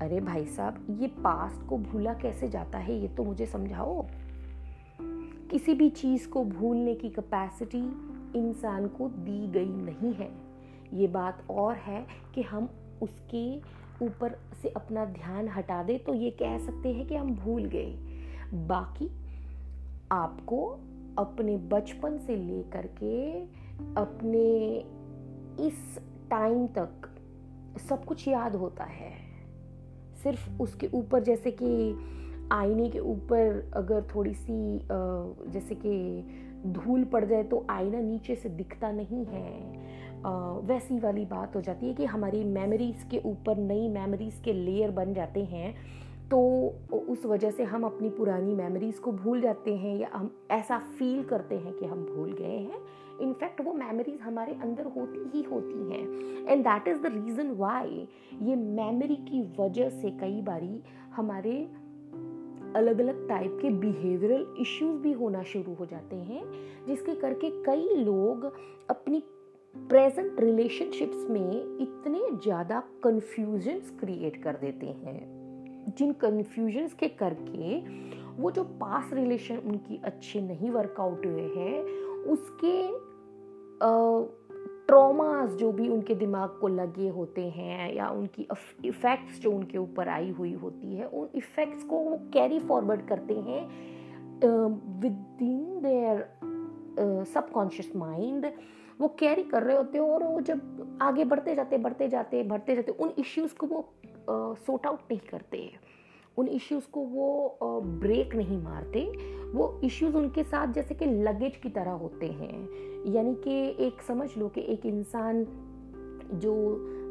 अरे 0.00 0.20
भाई 0.20 0.44
साहब, 0.44 0.86
ये 1.00 1.06
पास्ट 1.06 1.68
को 1.68 1.78
भूला 1.78 2.14
कैसे 2.14 2.48
जाता 2.48 2.78
है, 2.78 3.00
ये 3.00 3.08
तो 3.08 3.24
मुझे 3.24 3.46
समझाओ। 3.46 4.06
किसी 5.50 5.74
भी 5.74 5.88
चीज़ 5.90 6.28
को 6.28 6.44
भूलने 6.44 6.94
की 6.94 7.08
कैपेसिटी 7.08 7.84
इंसान 8.38 8.86
को 8.88 9.08
दी 9.08 9.46
गई 9.48 9.68
नहीं 9.68 10.14
है। 10.14 10.30
ये 10.94 11.06
बात 11.06 11.44
और 11.50 11.74
है 11.74 12.06
कि 12.34 12.42
हम 12.42 12.68
उसके 13.02 13.60
ऊपर 14.02 14.36
से 14.62 14.68
अपना 14.68 15.04
ध्यान 15.04 15.48
हटा 15.48 15.82
दे 15.82 15.98
तो 15.98 16.14
ये 16.14 16.30
कह 16.30 16.58
सकते 16.58 16.92
हैं 16.92 17.06
कि 17.06 17.16
हम 17.16 17.34
भूल 17.34 17.64
गए। 17.64 17.92
बाकी 18.66 19.10
आपको 20.12 20.66
अपने 21.18 21.56
बचपन 21.56 22.18
से 22.18 22.36
लेकर 22.36 22.86
के 23.02 23.40
अपने 23.94 24.46
इस 25.66 25.98
टाइम 26.30 26.66
तक 26.66 27.08
सब 27.88 28.04
कुछ 28.04 28.26
याद 28.28 28.54
होता 28.54 28.84
है। 28.84 29.12
सिर्फ़ 30.22 30.62
उसके 30.62 30.88
ऊपर, 30.94 31.22
जैसे 31.22 31.50
कि 31.50 31.94
आईने 32.52 32.88
के 32.90 32.98
ऊपर 32.98 33.70
अगर 33.76 34.02
थोड़ी 34.14 34.34
सी 34.34 34.78
जैसे 35.50 35.74
कि 35.74 36.24
धूल 36.66 37.04
पड़ 37.04 37.24
जाए 37.24 37.42
तो 37.42 37.64
आईना 37.70 38.00
नीचे 38.00 38.34
से 38.34 38.48
दिखता 38.48 38.90
नहीं 38.92 39.24
है। 39.26 39.83
वैसी 40.26 40.98
वाली 40.98 41.24
बात 41.24 41.56
हो 41.56 41.60
जाती 41.60 41.86
है 41.86 41.94
कि 41.94 42.04
हमारी 42.04 42.44
मेमोरीज़ 42.44 43.08
के 43.10 43.20
ऊपर 43.26 43.56
नई 43.56 43.88
मेमोरीज़ 43.88 44.42
के 44.42 44.52
लेयर 44.52 44.90
बन 44.90 45.12
जाते 45.14 45.44
हैं 45.44 45.74
तो 46.30 46.38
उस 47.08 47.24
वजह 47.26 47.50
से 47.50 47.64
हम 47.64 47.84
अपनी 47.84 48.08
पुरानी 48.08 48.54
मेमोरीज़ 48.54 49.00
को 49.00 49.12
भूल 49.12 49.40
जाते 49.40 49.76
हैं 49.76 49.96
या 49.96 50.08
हम 50.14 50.30
ऐसा 50.50 50.78
फील 50.98 51.22
करते 51.24 51.54
हैं 51.54 51.72
कि 51.72 51.86
हम 51.86 52.04
भूल 52.04 52.32
गए 52.32 52.58
हैं। 52.58 52.78
इनफैक्ट 53.20 53.60
वो 53.60 53.72
मेमोरीज 53.72 54.20
हमारे 54.20 54.52
अंदर 54.52 54.86
होती 54.86 55.30
ही 55.34 55.42
होती 55.42 55.90
हैं। 55.90 56.46
And 56.46 56.64
that 56.64 56.88
is 56.88 57.02
the 57.02 57.12
reason 57.14 57.50
why 57.50 58.08
ये 58.42 58.56
मेमोरी 58.56 59.16
की 59.16 59.42
वजह 59.60 59.88
से 59.90 60.10
कई 60.10 60.40
बारी 60.42 60.80
हमारे 61.16 61.56
अलग 62.76 63.00
अलग 63.00 63.28
टाइप 63.28 63.58
के 63.62 63.70
बिहेवियरल 63.70 64.46
इश्यूज़ 64.60 65.00
भी 65.02 65.12
होना 65.12 65.42
शुरू 65.42 65.74
हो 65.74 65.86
जाते 65.86 66.16
हैं, 66.16 66.42
जिसके 66.86 67.14
करके 67.14 67.50
कई 67.62 67.88
लोग 67.96 68.52
अपनी 68.90 69.22
प्रेजेंट 69.74 70.40
रिलेशनशिप्स 70.40 71.26
में 71.30 71.78
इतने 71.80 72.20
ज़्यादा 72.42 72.82
कन्फ्यूजन्स 73.04 73.90
क्रिएट 74.00 74.42
कर 74.42 74.56
देते 74.56 74.86
हैं। 74.86 75.94
जिन 75.98 76.12
कन्फ्यूजन्स 76.12 76.94
के 76.94 77.08
करके 77.20 77.78
वो 78.34 78.50
जो 78.50 78.64
पास 78.80 79.10
रिलेशन 79.12 79.56
उनकी 79.58 80.00
अच्छे 80.04 80.40
नहीं 80.40 80.70
वर्कआउट 80.70 81.26
हुए 81.26 81.42
हैं, 81.56 81.82
उसके 82.24 82.76
ट्रॉमास 84.86 85.50
जो 85.50 85.70
भी 85.72 85.88
उनके 85.88 86.14
दिमाग 86.14 86.58
को 86.60 86.68
लगे 86.68 87.08
होते 87.08 87.42
हैं 87.50 87.92
या 87.94 88.08
उनकी 88.08 88.46
इफ़ेक्ट्स 88.84 89.40
जो 89.40 89.52
उनके 89.52 89.78
ऊपर 89.78 90.08
आई 90.08 90.30
हुई 90.30 90.52
होती 90.54 90.94
है, 90.96 91.06
उन 91.06 91.28
इफ़ेक्ट्स 91.34 91.84
को 91.84 91.98
वो 91.98 92.16
कैरी 92.32 92.58
फॉरवर्ड 92.60 93.06
करते 93.08 93.34
हैं 93.34 93.62
with 95.00 95.42
in 95.42 95.80
their 95.82 97.24
subconscious 97.34 97.92
mind 97.96 98.46
वो 99.00 99.08
कैरी 99.18 99.42
कर 99.42 99.62
रहे 99.62 99.76
होते 99.76 99.98
हैं 99.98 100.04
और 100.04 100.24
वो 100.24 100.40
जब 100.40 100.98
आगे 101.02 101.24
बढ़ते 101.24 101.54
जाते 101.54 101.78
बढ़ते 101.78 102.08
जाते 102.08 102.42
बढ़ते 102.42 102.74
जाते, 102.74 102.92
उन 102.92 103.12
इश्यूज़ 103.18 103.54
को 103.54 103.66
वो 103.66 103.88
सॉर्ट 104.56 104.86
आउट 104.86 105.00
नहीं 105.10 105.20
करते। 105.30 105.58
हैं 105.58 105.80
उन 106.38 106.48
इश्यूज़ 106.48 106.84
को 106.92 107.00
वो 107.00 107.58
ब्रेक 107.84 108.34
नहीं 108.34 108.58
मारते। 108.62 109.00
वो 109.52 109.80
इश्यूज़ 109.84 110.16
उनके 110.16 110.44
साथ 110.44 110.72
जैसे 110.72 110.94
कि 110.94 111.06
लगेज 111.06 111.56
की 111.56 111.68
तरह 111.68 111.90
होते 111.90 112.26
हैं। 112.26 112.68
यानी 113.12 113.34
कि 113.34 113.84
एक 113.86 114.02
समझ 114.02 114.28
लो 114.38 114.48
कि 114.48 114.60
एक 114.60 114.86
इंसान 114.86 115.44
जो 116.34 116.54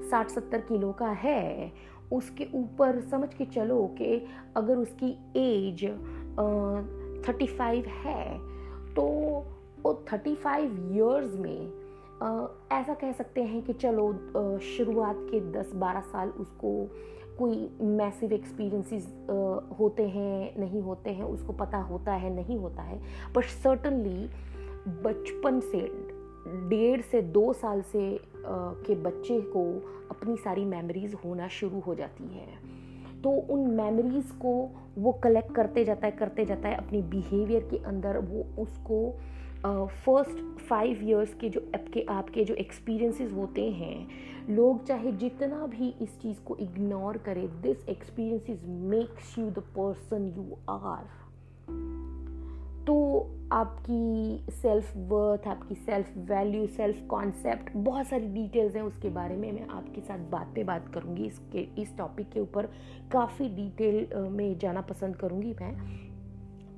साठ 0.10 0.30
सत्तर 0.30 0.62
किलो 0.62 0.92
का 0.92 1.10
है, 1.10 1.72
उसके 2.14 2.48
ऊपर 2.56 3.00
समझ 3.02 3.34
के 3.34 3.46
चलो 3.46 3.86
कि 3.98 4.26
अगर 4.56 4.78
उसकी 4.78 5.12
एज 5.38 5.86
थर्टी 7.28 7.48
फाइव 7.48 7.86
है 7.86 8.38
तो 8.94 9.04
थर्टी 9.92 10.36
फाइव 10.36 10.92
ईयर्स 10.94 11.36
में 11.36 11.84
आ, 12.22 12.48
ऐसा 12.72 12.94
कह 12.94 13.12
सकते 13.12 13.44
हैं 13.44 13.62
कि 13.62 13.74
चलो 13.74 14.12
शुरुआत 14.60 15.16
के 15.20 15.40
दस 15.52 15.72
बारह 15.76 16.02
साल 16.02 16.30
उसको 16.30 16.90
कोई 17.40 17.70
मैसिव 17.82 18.34
एक्सपीरियंसेस 18.34 19.08
होते 19.80 20.08
हैं 20.08 20.60
नहीं 20.60 20.82
होते 20.82 21.10
हैं 21.10 21.24
उसको 21.24 21.54
पता 21.54 21.78
होता 21.78 22.14
है 22.14 22.36
नहीं 22.36 22.58
होता 22.58 22.82
है। 22.82 23.02
बट 23.34 23.44
सर्टनली 23.44 24.30
बचपन 24.88 25.60
से 25.60 25.82
डेढ़ 26.70 27.02
से 27.02 27.22
दो 27.22 27.54
साल 27.54 27.82
से 27.82 28.20
के 28.46 28.96
बच्चे 28.96 29.42
को 29.42 29.64
अपनी 30.12 30.38
सारी 30.38 30.66
मेमोरीज 30.66 31.14
होना 31.26 31.48
शुरू 31.48 31.80
हो 31.80 31.96
जाती 31.96 32.24
है। 32.24 32.48
तो 33.22 33.30
उन 33.30 33.60
मेमोरीज 33.60 34.32
को 34.32 34.70
वो 34.98 35.12
कलेक्ट 35.12 35.56
करते 35.56 35.86
जाता 35.86 36.08
है 36.08 36.12
करते 36.12 36.46
जाता 36.46 36.70
है 36.70 36.76
अपनी 36.76 37.02
बिहेवियर 37.02 37.68
के 37.72 37.78
अंदर 37.78 38.18
वो 38.18 38.64
उसको 38.64 39.20
फ़र्स्ट 39.66 40.62
फाइव 40.62 41.00
ईयर्स 41.04 41.34
के 41.34 41.50
जो 41.50 41.60
आपके 41.76 42.06
आपके 42.10 42.44
जो 42.44 42.54
एक्सपीरियंसेस 42.54 43.32
होते 43.32 43.70
हैं, 43.72 44.08
लोग 44.50 44.86
चाहे 44.86 45.12
जितना 45.12 45.68
भी 45.68 45.96
इस 46.02 46.20
चीज़ 46.22 46.40
को 46.40 46.56
इग्नोर 46.56 47.18
करें 47.18 47.62
this 47.62 47.88
experiences 47.90 48.64
makes 48.68 49.38
you 49.40 49.50
the 49.50 49.60
person 49.60 50.28
you 50.38 50.58
are 50.70 51.06
तो 52.88 52.96
आपकी 53.52 54.52
सेल्फ 54.52 54.94
वर्थ 54.98 55.48
आपकी 55.48 55.76
सेल्फ 55.76 56.18
वैल्यू 56.18 56.68
सेल्फ 56.68 57.08
कॉन्सेप्ट 57.08 57.72
बहुत 57.76 58.08
सारी 58.08 58.28
डिटेल्स 58.28 58.76
हैं 58.76 58.84
उसके 58.84 59.10
बारे 59.10 59.36
में 59.36 59.52
मैं 59.52 59.68
आपके 59.68 60.02
साथ 60.02 60.20
बात 60.20 60.52
पे 60.56 60.64
बात 60.64 60.88
करूँगी। 60.94 61.26
इसके, 61.26 61.82
इस 61.82 61.98
टॉपिक 61.98 62.30
के 62.30 62.40
ऊपर 62.40 62.66
काफ़ी 63.12 63.50
डिटेल 63.50 64.08
में 64.16 64.58
जाना 64.60 64.82
पसंद 64.82 65.16
करूँगी 65.16 65.56
मैं। 65.62 65.74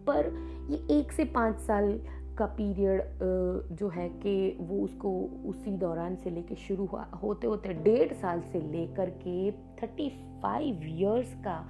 पर 0.07 0.25
ये 0.69 0.99
एक 0.99 1.11
से 1.11 1.25
पाँच 1.25 1.59
साल 1.59 1.99
का 2.37 2.45
पीरियड 2.45 3.19
जो 3.71 3.87
है 3.89 4.07
कि 4.23 4.57
वो 4.59 4.83
उसको 4.83 5.11
उसी 5.45 5.71
दौरान 5.77 6.15
से 6.15 6.29
लेके 6.29 6.55
शुरू 6.55 6.85
हुआ। 6.85 7.03
होते 7.23 7.47
होते 7.47 7.73
डेढ़ 7.73 8.13
साल 8.13 8.41
से 8.41 8.59
लेकर 8.61 9.09
के 9.23 9.51
थर्टी 9.51 10.09
फाइव 10.43 10.81
ईयर्स 10.85 11.33
का 11.35 11.63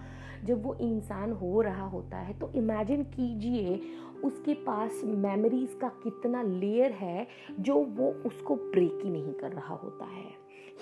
जब 0.46 0.64
वो 0.64 0.74
इंसान 0.82 1.32
हो 1.32 1.62
रहा 1.62 1.86
होता 1.88 2.18
है 2.18 2.34
तो 2.40 2.52
इमेजिन 2.56 3.04
कीजिए 3.04 3.80
उसके 4.24 4.54
पास 4.54 5.02
मेमोरीज 5.04 5.78
का 5.82 5.88
कितना 6.04 6.42
लेयर 6.42 6.92
है 6.92 7.28
जो 7.60 7.76
वो 7.98 8.10
उसको 8.26 8.56
ब्रेक 8.56 9.00
ही 9.04 9.10
नहीं 9.10 9.34
कर 9.34 9.52
रहा 9.52 9.76
होता 9.76 10.06
है। 10.06 10.32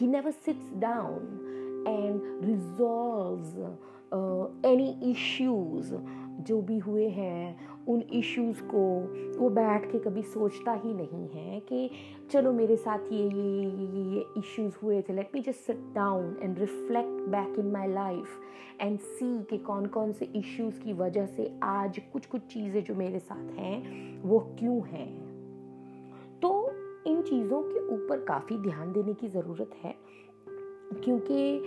He 0.01 0.07
never 0.07 0.31
sits 0.31 0.73
down 0.77 1.85
and 1.87 2.45
resolve 2.45 3.77
any 4.67 4.89
issues 5.11 5.93
जो 6.41 6.61
भी 6.61 6.77
हुए 6.77 7.07
हैं, 7.07 7.69
उन 7.87 8.01
इश्यूज़ 8.13 8.61
को, 8.63 8.83
वो 9.39 9.49
बैठ 9.49 9.91
के 9.91 9.99
कभी 9.99 10.21
सोचता 10.23 10.73
ही 10.73 10.93
नहीं 10.93 11.27
है 11.29 11.59
कि 11.59 11.89
चलो 12.31 12.51
मेरे 12.51 12.75
साथ 12.75 13.11
ये 13.11 13.23
ये 13.23 13.63
ये 13.63 14.03
ये 14.15 14.25
इश्यूज़ 14.37 14.73
हुए 14.83 15.01
थे। 15.01 15.13
Let 15.13 15.31
me 15.35 15.41
just 15.41 15.59
sit 15.59 15.79
down 15.95 16.37
and 16.43 16.59
reflect 16.59 17.27
back 17.29 17.59
in 17.59 17.71
my 17.71 17.87
life 17.87 18.39
and 18.81 18.99
see 18.99 19.43
कि 19.43 19.57
कौन 19.57 19.85
कौन 19.85 20.11
से 20.11 20.25
इश्यूज़ 20.35 20.79
की 20.79 20.93
वजह 20.93 21.25
से 21.25 21.51
आज 21.63 22.01
कुछ 22.13 22.25
कुछ 22.25 22.41
चीज़ें 22.41 22.83
जो 22.83 22.95
मेरे 22.95 23.19
साथ 23.19 23.51
हैं, 23.59 24.21
वो 24.21 24.39
क्यों 24.59 24.81
हैं? 24.87 25.09
तो 26.41 26.69
इन 27.07 27.21
चीज़ों 27.21 27.61
के 27.63 27.87
ऊपर 27.95 28.23
काफ़ी 28.23 28.57
ध्यान 28.57 28.91
देने 28.93 29.13
की 29.13 29.27
ज़रूरत 29.27 29.69
है, 29.83 29.95
क्योंकि 30.95 31.59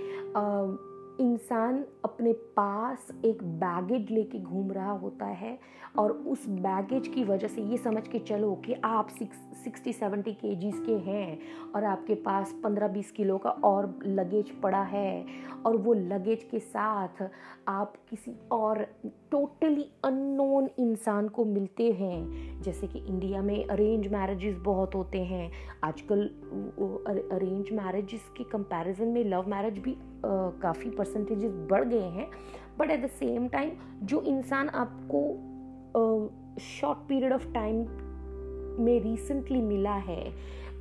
इंसान 1.21 1.85
अपने 2.05 2.33
पास 2.33 3.09
एक 3.25 3.43
बैगेज 3.43 4.11
लेके 4.11 4.39
घूम 4.39 4.73
रहा 4.73 4.91
होता 4.91 5.27
है 5.27 5.59
और 5.99 6.13
उस 6.13 6.49
बैगेज 6.49 7.09
की 7.09 7.25
वजह 7.25 7.49
से 7.49 7.63
ये 7.63 7.77
समझ 7.77 8.09
के 8.09 8.19
चलो 8.19 8.55
कि 8.55 8.75
आप 8.85 9.09
सिक्स 9.09 9.37
सिक्सटी 9.65 9.93
सेवेंटी 9.93 10.33
के 10.33 10.55
के 10.73 10.95
हैं 11.11 11.39
और 11.75 11.85
आपके 11.85 12.15
पास 12.15 12.55
पंद्रह, 12.65 12.89
बीस 12.89 13.11
किलो 13.11 13.39
का 13.39 13.51
और 13.51 13.99
लगेज 14.07 14.51
पड़ा 14.51 14.83
है 14.83 15.27
और 15.67 15.77
वो 15.77 15.95
लगेज 15.95 16.43
के 16.51 16.59
साथ 16.59 17.31
आप 17.69 17.95
किसी 18.11 18.35
और 18.53 18.87
टोटली 19.31 19.91
अननोन 20.05 20.69
इंसान 20.79 21.29
को 21.29 21.45
मिलते 21.45 21.91
हैं। 21.93 22.63
जैसे 22.63 22.87
कि 22.87 22.99
इंडिया 22.99 23.43
में 23.43 23.67
अरेंज 23.67 24.09
मैरिजेस 24.09 24.57
बहुत 24.57 24.95
होते 24.95 25.25
हैं। 25.25 25.51
आजकल 25.85 26.27
अरेंज 27.33 27.73
मैरिजेस 27.73 28.29
के 28.37 28.45
कंपैरिजन 28.45 29.09
में 29.09 29.25
लव 29.25 29.49
मैरिज 29.49 29.79
भी 29.79 29.97
काफ़ी 30.63 30.91
परसेंटेजेस 30.91 31.53
बढ़ 31.71 31.85
गए 31.85 32.09
हैं। 32.11 32.29
But 32.79 32.91
at 32.91 33.05
the 33.05 33.09
same 33.11 33.49
time 33.49 33.71
जो 34.03 34.21
इंसान 34.23 34.69
आपको 34.69 35.23
शॉर्ट 36.61 36.99
पीरियड 37.09 37.33
ऑफ़ 37.33 37.47
टाइम 37.53 37.77
में 38.85 39.01
रिसेंटली 39.03 39.61
मिला 39.63 39.95
है 40.03 40.33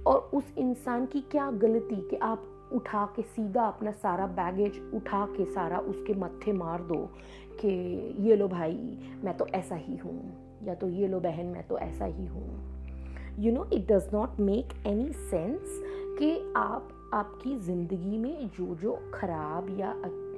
और 0.08 0.30
उस 0.34 0.54
इंसान 0.58 1.06
की 1.06 1.22
क्या 1.32 1.50
गलती 1.52 1.96
कि 2.10 2.16
आप 2.16 2.52
उठा 2.74 3.06
के 3.16 3.22
सीधा 3.22 3.66
अपना 3.66 3.92
सारा 3.92 4.26
बैगेज 4.28 4.80
उठा 4.94 5.26
के 5.28 5.46
सारा 5.46 5.80
उसके 5.80 6.14
मत्थे 6.14 6.54
मार 6.54 6.82
दो 6.82 6.98
कि 7.60 7.70
ये 8.20 8.36
लो 8.36 8.48
भाई, 8.48 8.78
मैं 9.24 9.38
तो 9.38 9.48
ऐसा 9.48 9.76
ही 9.76 9.96
हूँ, 9.98 10.20
या 10.64 10.76
तो 10.76 10.90
ये 10.90 11.08
लो 11.08 11.20
बहन, 11.20 11.46
मैं 11.46 11.68
तो 11.68 11.78
ऐसा 11.78 12.06
ही 12.06 12.26
हूँ। 12.26 12.44
You 13.40 13.52
know 13.52 13.66
it 13.74 13.92
does 13.92 14.10
not 14.14 14.40
make 14.40 14.74
any 14.88 15.12
sense 15.12 15.82
कि 16.20 16.54
आप 16.58 16.90
आपकी 17.14 17.58
ज़िंदगी 17.58 18.18
में 18.18 18.48
जो 18.48 18.76
जो 18.76 19.12
खराब 19.14 19.80
या 19.80 19.92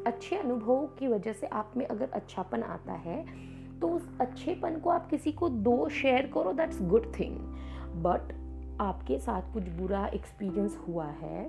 अच्छे 0.07 0.35
अनुभव 0.35 0.85
की 0.99 1.07
वजह 1.07 1.33
से 1.33 1.47
आप 1.47 1.73
में 1.77 1.87
अगर 1.87 2.09
अच्छापन 2.09 2.63
आता 2.63 2.93
है 2.93 3.25
तो 3.79 3.89
उस 3.89 4.09
अच्छेपन 4.21 4.79
को 4.79 4.89
आप 4.89 5.09
किसी 5.09 5.31
को 5.31 5.49
दो 5.49 5.89
शेयर 5.89 6.31
करो 6.33 6.53
दैट्स 6.53 6.81
गुड 6.81 7.19
थिंग 7.19 7.37
बट 8.03 8.33
आपके 8.81 9.19
साथ 9.19 9.53
कुछ 9.53 9.63
बुरा 9.63 10.07
एक्सपीरियंस 10.07 10.79
हुआ 10.87 11.05
है, 11.05 11.45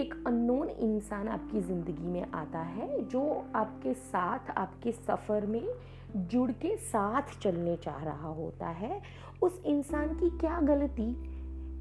एक 0.00 0.24
अननोन 0.26 0.68
इंसान 0.68 1.28
आपकी 1.28 1.60
ज़िंदगी 1.60 2.06
में 2.06 2.26
आता 2.34 2.58
है, 2.58 3.04
जो 3.04 3.44
आपके 3.54 3.94
साथ, 3.94 4.50
आपके 4.50 4.92
सफ़र 4.92 5.46
में 5.46 5.68
जुड़ 6.16 6.50
के 6.50 6.76
साथ 6.76 7.40
चलने 7.42 7.76
चाह 7.76 8.04
रहा 8.04 8.28
होता 8.28 8.66
है, 8.66 9.02
उस 9.42 9.62
इंसान 9.66 10.08
की 10.08 10.38
क्या 10.38 10.60
गलती? 10.60 11.16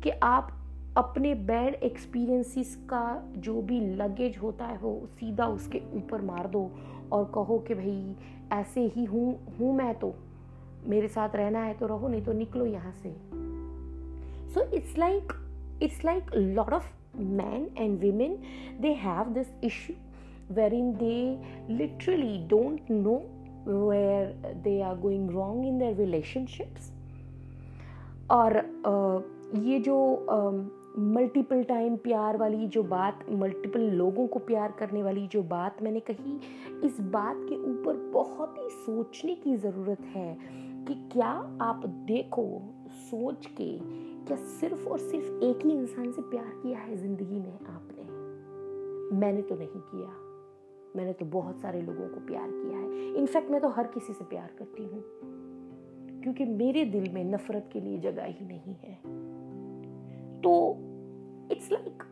कि 0.02 0.10
आप 0.10 0.65
अपने 0.98 1.34
बैड 1.36 1.74
एक्सपीरियंसिस 1.74 2.76
का 2.90 3.32
जो 3.38 3.62
भी 3.62 3.80
लगेज 3.96 4.38
होता 4.38 4.66
है, 4.66 4.78
वो 4.78 5.08
सीधा 5.20 5.48
उसके 5.48 5.82
ऊपर 5.98 6.22
मार 6.22 6.48
दो 6.48 6.70
और 7.12 7.26
कहो 7.36 7.58
कि 7.68 7.74
भाई, 7.74 8.16
ऐसे 8.54 8.82
ही 8.96 9.04
हूँ 9.06 9.56
हूँ 9.60 9.76
मैं 9.76 9.94
तो। 10.00 10.14
मेरे 10.88 11.08
साथ 11.08 11.36
रहना 11.36 11.64
है 11.64 11.74
तो 11.74 11.88
रहो, 11.88 12.08
नहीं 12.08 12.22
तो 12.22 12.34
निकलो 12.34 12.66
यहाँ 12.66 12.92
से। 12.94 13.14
So 14.54 14.64
it's 14.78 14.98
like 14.98 15.34
it's 15.84 16.04
like 16.06 16.32
lot 16.36 16.74
of 16.74 16.90
man 17.18 17.68
and 17.78 18.00
women 18.00 18.38
they 18.82 18.94
have 18.94 19.34
this 19.34 19.48
issue 19.64 19.96
where 20.56 20.74
in 20.74 20.92
they 20.94 21.18
literally 21.70 22.38
don't 22.48 22.92
know 22.92 23.18
where 23.68 24.54
they 24.64 24.80
are 24.82 24.98
going 25.00 25.30
wrong 25.30 25.66
in 25.66 25.80
their 25.80 25.96
relationships 25.96 26.92
और 28.32 28.58
ये 29.66 29.80
जो 29.80 29.98
मल्टीपल 31.00 31.64
टाइम 31.64 31.96
प्यार 31.96 32.38
वाली 32.38 32.68
जो 32.68 32.84
बात 32.84 33.26
मल्टीपल 33.30 33.80
लोगों 33.80 34.28
को 34.28 34.40
प्यार 34.40 34.72
करने 34.72 35.04
वाली 35.04 35.28
जो 35.28 35.44
बात 35.44 35.84
मैंने 35.84 36.00
कही, 36.00 36.40
इस 36.88 37.00
बात 37.00 37.36
के 37.38 37.56
ऊपर 37.56 38.12
बहुत 38.14 38.56
ही 38.58 38.70
सोचने 38.70 39.36
की 39.36 39.56
ज़रूरत 39.56 40.02
है 40.02 40.38
कि 40.86 40.94
क्या 40.94 41.58
आप 41.62 41.86
देखो, 41.86 42.62
सोच 42.92 43.46
के 43.46 43.80
क्या 44.26 44.38
सिर्फ़ 44.38 44.88
और 44.88 45.00
सिर्फ़ 45.00 45.26
एक 45.26 45.66
ही 45.66 45.72
इंसान 45.72 46.12
से 46.12 46.22
प्यार 46.22 46.60
किया 46.64 46.80
है 46.80 46.98
ज़िंदगी 46.98 47.40
में 47.40 47.60
आपने? 47.60 48.04
मैंने 49.18 49.42
तो 49.42 49.56
नहीं 49.56 49.68
किया। 49.68 50.10
मैंने 50.96 51.14
तो 51.14 51.26
बहुत 51.26 51.60
सारे 51.60 51.82
लोगों 51.82 52.08
को 52.10 52.20
प्यार 52.20 52.50
किया 52.52 52.80
है। 52.80 53.16
इनफैक्ट 53.16 53.52
मैं 53.52 53.62
तो 53.62 53.70
हर 53.70 53.88
किसी 53.88 54.14
से 54.14 54.26
प्यार 54.26 54.50
करती 54.60 54.84
हूँ। 54.84 55.04
क्योंकि 56.24 56.46
मेरे 56.46 56.86
दिल 56.86 57.14
में 57.14 57.26
नफरत 57.26 57.70
के 57.74 57.80
लिए 57.80 58.00
जगह 58.00 58.24
ही 58.24 58.46
नहीं 58.46 58.76
है। 58.76 59.26
तो 60.46 60.78
इट्स 61.52 61.72
लाइक 61.72 62.04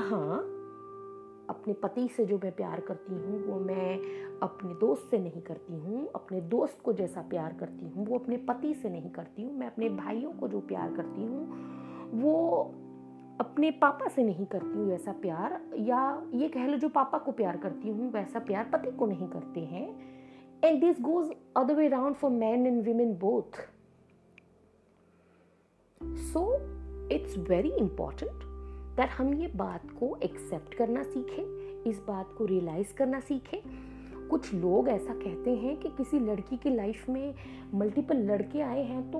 हाँ 0.00 0.38
अपने 1.50 1.72
पति 1.72 2.08
से 2.08 2.24
जो 2.24 2.38
मैं 2.44 2.52
प्यार 2.52 2.80
करती 2.80 3.14
हूँ, 3.14 3.46
वो 3.46 3.58
मैं 3.60 3.98
अपने 4.42 4.74
दोस्त 4.74 5.10
से 5.10 5.18
नहीं 5.18 5.42
करती 5.42 5.74
हूँ, 5.74 6.08
अपने 6.14 6.40
दोस्त 6.40 6.78
को 6.84 6.92
जैसा 6.92 7.20
प्यार 7.20 7.56
करती 7.60 7.88
हूँ, 7.88 8.06
वो 8.06 8.18
अपने 8.18 8.36
पति 8.36 8.74
से 8.74 8.88
नहीं 8.88 9.10
करती 9.10 9.42
हूँ, 9.42 9.52
मैं 9.58 9.66
अपने 9.66 9.88
भाइयों 9.88 10.30
को 10.30 10.48
जो 10.48 10.60
प्यार 10.60 10.94
करती 10.94 11.22
हूँ, 11.22 11.46
वो 12.12 12.62
अपने 13.40 13.70
पापा 13.70 14.08
से 14.08 14.22
नहीं 14.22 14.46
करती 14.46 14.78
हूँ 14.78 14.88
वैसा 14.88 15.12
प्यार, 15.12 15.60
या 15.78 16.22
ये 16.34 16.48
कह 16.48 16.66
लो 16.66 16.76
जो 16.76 16.88
पापा 16.88 17.18
को 17.18 17.32
प्यार 17.32 17.56
करती 17.56 17.88
हूँ, 17.88 18.10
वैसा 18.12 18.38
प्यार 18.38 18.70
पति 18.72 18.90
को 18.90 19.06
नहीं 19.06 19.28
करते 19.28 19.60
हैं। 19.60 19.88
And 20.64 20.80
this 20.80 21.00
goes 21.00 21.30
other 21.56 21.74
way 21.74 21.88
round 21.88 22.16
for 22.16 22.30
man 22.30 22.66
and 22.66 22.82
women 22.82 23.14
both 23.14 23.60
so 26.32 26.46
it's 27.12 27.36
very 27.48 27.70
important 27.70 28.44
that 28.96 29.10
हम 29.10 29.32
ये 29.34 29.50
बात 29.56 29.90
को 30.00 30.16
एक्सेप्ट 30.22 30.74
करना 30.74 31.02
सीखें, 31.02 31.44
इस 31.82 32.00
बात 32.08 32.34
को 32.38 32.44
रियलाइज़ 32.44 32.94
करना 32.94 33.20
सीखें। 33.20 33.60
कुछ 34.28 34.52
लोग 34.54 34.88
ऐसा 34.88 35.14
कहते 35.14 35.50
हैं 35.56 35.76
कि 35.76 35.88
किसी 35.88 36.18
लड़की 36.20 36.56
की 36.56 36.70
लाइफ 36.70 37.08
में 37.08 37.34
मल्टीपल 37.74 38.22
लड़के 38.30 38.60
आए 38.60 38.82
हैं 38.82 39.02
तो 39.10 39.18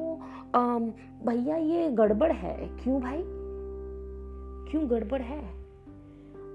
भैया 1.26 1.56
ये 1.56 1.90
गड़बड़ 1.92 2.32
है। 2.32 2.56
क्यों 2.76 3.00
भाई? 3.00 3.22
क्यों 4.70 4.88
गड़बड़ 4.90 5.20
है? 5.22 5.40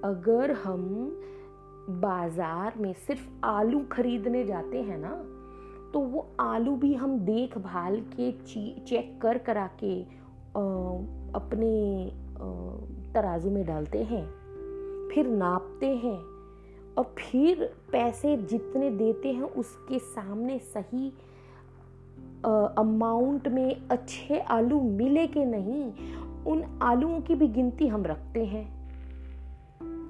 अगर 0.04 0.52
हम 0.64 0.82
बाज़ार 2.02 2.74
में 2.78 2.94
सिर्फ़ 2.98 3.28
आलू 3.46 3.80
खरीदने 3.92 4.44
जाते 4.46 4.82
हैं 4.82 4.98
ना 4.98 5.14
तो 5.94 6.00
वो 6.02 6.28
आलू 6.40 6.76
भी 6.76 6.94
हम 6.94 7.18
देखभाल 7.20 8.00
के 8.14 8.32
चेक 8.32 9.20
कर, 9.22 9.38
करा 9.38 9.70
के 9.80 10.02
अपने 10.56 12.12
तराजू 13.14 13.50
में 13.50 13.66
डालते 13.66 14.04
हैं, 14.04 14.26
फिर 15.14 15.28
नापते 15.28 15.88
हैं 15.96 16.18
और 16.98 17.14
फिर 17.20 17.64
पैसे 17.92 18.36
जितने 18.38 18.90
देते 18.90 19.32
हैं 19.32 19.44
उसके 19.44 20.00
सामने 20.00 20.58
सही 20.60 21.12
अमाउंट 22.78 23.48
में 23.48 23.88
अच्छे 23.90 24.40
आलू 24.40 24.82
मिले 24.82 25.26
के 25.28 25.46
नहीं, 25.46 25.92
उन 26.46 26.64
आलूओं 26.82 27.20
की 27.22 27.36
भी 27.36 27.48
गिनती 27.48 27.88
हम 27.88 28.06
रखते 28.06 28.46
हैं। 28.46 28.66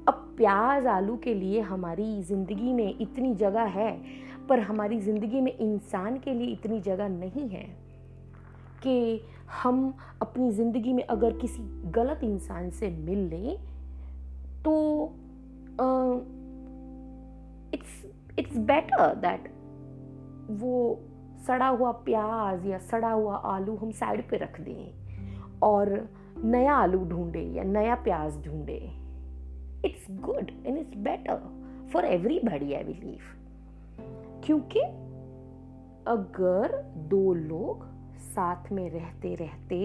अब 0.08 0.28
प्याज 0.38 0.86
आलू 0.88 1.18
के 1.18 1.34
लिए 1.34 1.62
हमारी 1.62 2.22
ज़िंदगी 2.24 2.74
में 2.74 2.98
इतनी 3.00 3.34
जगह 3.36 3.64
है, 3.70 3.92
पर 4.50 4.60
हमारी 4.60 5.00
ज़िंदगी 5.00 5.42
में 5.42 5.58
इंसान 5.58 6.18
के 6.18 6.34
लिए 6.34 6.48
इतनी 6.48 6.80
जगह 6.82 7.10
नहीं 7.10 7.48
है 7.50 7.64
कि 8.84 9.22
हम 9.52 9.94
अपनी 10.22 10.52
ज़िंदगी 10.52 10.94
में 10.94 11.04
अगर 11.04 11.38
किसी 11.38 11.64
गलत 11.92 12.20
इंसान 12.24 12.70
से 12.70 12.90
मिल 12.90 13.20
लें 13.20 13.58
तो 14.64 15.06
इट्स 17.74 18.06
इट्स 18.40 18.58
बेटर 18.58 19.16
दैट 19.16 19.54
वो 20.52 21.00
सड़ा 21.48 21.68
हुआ 21.68 21.92
प्याज 21.92 22.66
या 22.66 22.78
सड़ा 22.78 23.12
हुआ 23.12 23.36
आलू 23.36 23.76
हम 23.76 23.92
साइड 23.92 24.30
पे 24.30 24.38
रख 24.38 24.62
दें 24.62 24.92
और 25.64 26.10
नया 26.44 26.76
आलू 26.76 27.06
ढूंढे 27.06 27.44
या 27.44 27.64
नया 27.64 27.96
प्याज 27.96 28.46
ढूंढे। 28.46 28.80
It's 29.86 30.08
good 30.12 30.52
and 30.66 30.78
it's 30.78 30.98
better 30.98 31.40
for 31.94 32.06
everybody 32.06 32.74
I 32.74 32.84
believe 32.84 33.20
क्योंकि 34.44 34.80
अगर 36.08 36.94
दो 36.98 37.34
लोग 37.34 37.91
साथ 38.22 38.72
में 38.72 38.90
रहते 38.90 39.36
रहते 39.36 39.78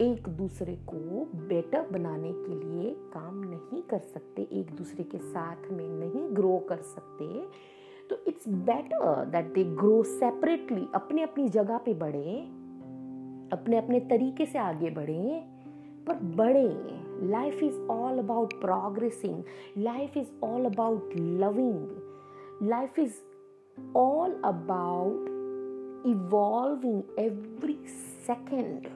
एक 0.00 0.28
दूसरे 0.28 0.74
को 0.88 1.24
बेटर 1.48 1.88
बनाने 1.92 2.32
के 2.32 2.54
लिए 2.54 2.90
काम 3.14 3.40
नहीं 3.40 3.82
कर 3.82 3.98
सकते, 3.98 4.42
एक 4.42 4.70
दूसरे 4.70 5.04
के 5.04 5.18
साथ 5.18 5.70
में 5.72 5.88
नहीं 5.88 6.24
ग्रो 6.36 6.56
कर 6.68 6.76
सकते। 6.76 7.26
तो 8.10 8.16
it's 8.28 8.48
better 8.48 9.24
that 9.24 9.52
they 9.54 9.64
grow 9.64 10.02
separately 10.02 10.86
अपने 10.94 11.22
अपनी 11.22 11.48
जगह 11.48 11.78
पे 11.78 11.94
बढ़े 11.94 12.38
अपने 13.52 13.78
अपने 13.78 14.00
तरीके 14.00 14.46
से 14.46 14.58
आगे 14.58 14.90
बढ़े, 14.90 15.42
पर 16.06 16.14
बढ़े। 16.36 16.68
Life 17.28 17.62
is 17.62 17.80
all 17.90 18.18
about 18.18 18.54
progressing 18.60 19.42
life 19.78 20.16
is 20.16 20.30
all 20.44 20.64
about 20.64 21.10
loving 21.16 22.68
life 22.68 22.98
is 22.98 23.14
all 23.96 24.40
about 24.44 25.31
evolving 26.06 27.02
every 27.18 27.76
second, 28.26 28.86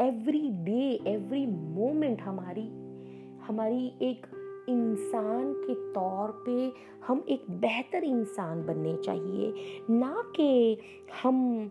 every 0.00 0.48
day, 0.50 1.00
every 1.06 1.46
moment 1.78 2.20
हमारी 2.20 2.68
हमारी 3.46 3.86
एक 4.02 4.26
इंसान 4.68 5.52
के 5.52 5.74
तौर 5.74 6.42
पे 6.46 6.72
हम 7.06 7.24
एक 7.28 7.44
बेहतर 7.50 8.04
इंसान 8.04 8.66
बनने 8.66 8.96
चाहिए। 8.96 9.54
ना 9.90 10.32
कि 10.36 10.78
हम 11.22 11.70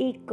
एक 0.00 0.26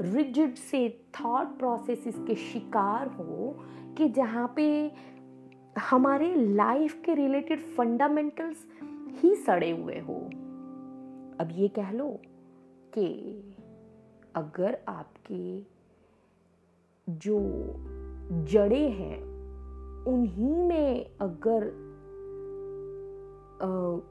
रिजिड 0.00 0.54
से 0.54 0.88
थॉट 1.20 1.46
प्रोसेस 1.46 2.14
के 2.18 2.34
शिकार 2.34 3.08
हो 3.08 3.56
कि 3.98 4.08
जहाँ 4.08 4.52
पे 4.56 4.92
हमारे 5.78 6.34
लाइफ 6.34 7.02
के 7.04 7.14
रिलेटेड 7.14 7.60
फंडामेंटल्स 7.60 8.66
ही 9.22 9.34
सड़े 9.34 9.70
हुए 9.70 9.98
हो। 9.98 10.30
अब 11.40 11.48
ये 11.52 11.68
कह 11.68 11.90
लो 11.90 12.08
कि 12.94 13.06
अगर 14.36 14.78
आपके 14.88 15.60
जो 17.06 17.38
जड़े 18.50 18.88
हैं, 18.90 19.22
उन्हीं 20.04 20.62
में 20.64 21.16
अगर 21.20 21.70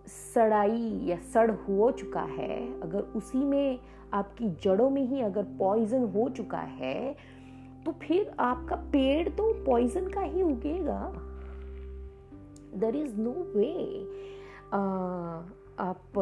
सड़ाई 0.09 0.99
या 1.05 1.17
सड़ 1.33 1.51
हो 1.51 1.91
चुका 1.91 2.21
है, 2.21 2.81
अगर 2.81 3.01
उसी 3.17 3.37
में 3.37 3.79
आपकी 4.13 4.49
जड़ों 4.63 4.89
में 4.89 5.01
ही 5.01 5.21
अगर 5.21 5.43
पॉइजन 5.59 6.03
हो 6.05 6.29
चुका 6.29 6.61
है 6.73 7.15
तो 7.85 7.91
फिर 8.01 8.31
आपका 8.39 8.75
पेड़ 8.91 9.29
तो 9.29 9.51
पॉइजन 9.65 10.07
का 10.07 10.21
ही 10.21 10.41
उगेगा। 10.41 11.11
देर 12.75 12.95
इज़ 12.95 13.15
नो 13.17 13.31
वे 13.55 13.73
आप 15.79 16.13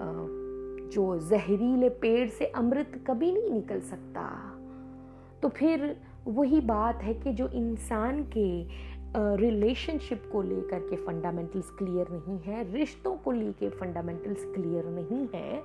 जो 0.00 1.18
जहरीले 1.28 1.88
पेड़ 2.02 2.28
से 2.28 2.46
अमृत 2.46 3.04
कभी 3.06 3.32
नहीं 3.32 3.50
निकल 3.50 3.80
सकता। 3.80 4.28
तो 5.42 5.48
फिर 5.48 5.96
वही 6.26 6.60
बात 6.60 7.02
है 7.02 7.14
कि 7.14 7.32
जो 7.32 7.48
इंसान 7.48 8.22
के 8.36 8.48
रिलेशनशिप 9.16 10.28
को 10.32 10.42
लेकर 10.42 10.80
के 10.80 10.96
फंडामेंटल्स 10.96 11.70
क्लियर 11.70 12.06
नहीं 12.10 12.38
है, 12.38 12.72
रिश्तों 12.72 13.16
को 13.16 13.32
लेकर 13.32 13.70
फंडामेंटल्स 13.70 14.44
क्लियर 14.44 14.84
नहीं 14.88 15.26
है, 15.34 15.62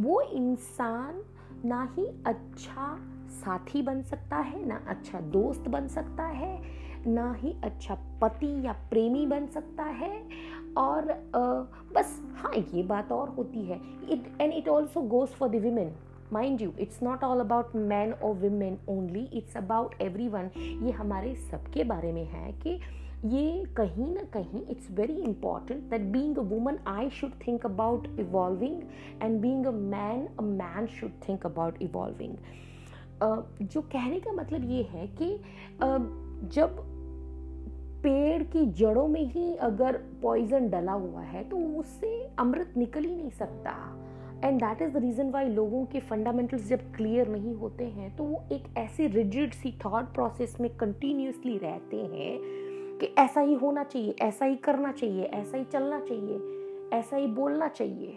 वो 0.00 0.20
इंसान 0.20 1.22
ना 1.64 1.82
ही 1.92 2.06
अच्छा 2.26 2.96
साथी 3.34 3.82
बन 3.82 4.02
सकता 4.02 4.36
है, 4.36 4.66
ना 4.66 4.80
अच्छा 4.88 5.20
दोस्त 5.20 5.68
बन 5.68 5.86
सकता 5.88 6.24
है 6.24 6.56
ना 7.06 7.32
ही 7.32 7.54
अच्छा 7.64 7.94
पति 8.22 8.66
या 8.66 8.72
प्रेमी 8.72 9.26
बन 9.26 9.46
सकता 9.46 9.82
है। 9.82 10.28
और 10.76 11.02
uh, 11.04 11.94
बस 11.94 12.20
हाँ 12.36 12.52
ये 12.74 12.82
बात 12.82 13.12
और 13.12 13.28
होती 13.28 13.62
है। 13.62 13.80
It 14.10 14.32
and 14.40 14.52
it 14.52 14.68
also 14.68 15.02
goes 15.02 15.28
for 15.28 15.48
the 15.48 15.54
women 15.54 15.92
mind 16.32 16.62
you 16.62 16.72
it's 16.80 17.02
not 17.02 17.24
all 17.24 17.40
about 17.40 17.76
man 17.76 18.12
और 18.12 18.34
women 18.34 18.78
only 18.88 19.24
it's 19.32 19.56
about 19.56 19.94
everyone 20.28 20.50
ये 20.56 20.90
हमारे 20.90 21.34
सबके 21.34 21.84
बारे 21.84 22.12
में 22.12 22.24
है 22.24 22.52
कि 22.52 22.80
ये 23.24 23.64
कहीं 23.76 24.14
ना 24.14 24.22
कहीं 24.22 24.66
it's 24.70 24.90
very 24.90 25.16
important 25.16 25.82
that 25.82 26.00
being 26.00 26.38
a 26.38 26.40
woman 26.40 26.78
I 26.86 27.10
should 27.10 27.32
think 27.46 27.66
about 27.66 28.06
evolving 28.20 28.82
and 29.22 29.40
being 29.40 29.66
a 29.66 29.70
man 29.70 30.26
a 30.38 30.42
man 30.42 30.86
should 30.86 31.10
think 31.28 31.46
about 31.46 31.82
evolving 31.82 32.36
जो 33.62 33.80
कहने 33.80 34.20
का 34.20 34.32
मतलब 34.32 34.70
ये 34.70 34.82
है 34.82 35.06
कि 35.06 35.36
uh, 35.76 36.00
जब 36.54 36.95
पेड़ 38.06 38.42
की 38.42 38.64
जड़ों 38.66 39.06
में 39.08 39.24
ही 39.24 39.54
अगर 39.56 39.96
पॉइजन 40.22 40.68
डला 40.70 40.92
हुआ 40.92 41.20
है 41.20 41.42
तो 41.44 41.56
उससे 41.78 42.10
अमृत 42.38 42.74
निकल 42.76 43.04
ही 43.04 43.14
नहीं 43.16 43.30
सकता। 43.30 43.72
And 44.44 44.60
that 44.60 44.82
is 44.82 44.90
the 44.90 44.96
reason 44.96 45.30
why 45.30 45.48
लोगों 45.48 45.84
के 45.84 46.00
फंडामेंटल्स 46.00 46.68
जब 46.68 46.80
क्लियर 46.94 47.28
नहीं 47.28 47.54
होते 47.54 47.84
हैं 47.84 48.16
तो 48.16 48.24
वो 48.24 48.42
एक 48.52 48.64
ऐसी 48.78 49.06
रिजिड 49.06 49.52
सी 49.52 49.72
थॉट 49.84 50.12
प्रोसेस 50.14 50.56
में 50.60 50.70
कंटिन्यूसली 50.76 51.56
रहते 51.58 51.96
हैं 51.96 52.38
कि 52.98 53.06
ऐसा 53.18 53.40
ही 53.40 53.54
होना 53.54 53.84
चाहिए, 53.84 54.14
ऐसा 54.20 54.44
ही 54.44 54.56
करना 54.56 54.92
चाहिए, 54.92 55.24
ऐसा 55.24 55.56
ही 55.58 55.64
चलना 55.64 56.00
चाहिए, 56.00 56.98
ऐसा 56.98 57.16
ही 57.16 57.26
बोलना 57.26 57.68
चाहिए। 57.68 58.10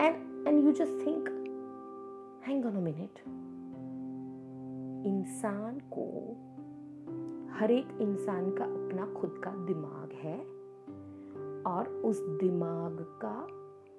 And 0.00 0.46
and 0.48 0.64
you 0.64 0.72
just 0.72 1.06
think 1.06 1.28
hang 2.48 2.66
on 2.66 2.76
a 2.76 2.80
minute 2.80 3.18
इंसान 5.06 5.78
को 5.92 6.04
हर 7.58 7.70
एक 7.70 7.88
इंसान 8.00 8.50
का 8.50 8.64
अपना 8.64 9.06
खुद 9.20 9.40
का 9.44 9.50
दिमाग 9.66 10.10
है 10.12 10.36
और 11.66 11.88
उस 12.04 12.20
दिमाग 12.40 12.98
का 13.24 13.36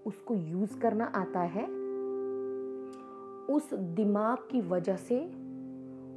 उसको 0.05 0.35
यूज़ 0.35 0.77
करना 0.79 1.05
आता 1.15 1.41
है 1.55 1.63
उस 3.55 3.73
दिमाग 3.73 4.37
की 4.51 4.61
वजह 4.61 4.97
से 4.97 5.19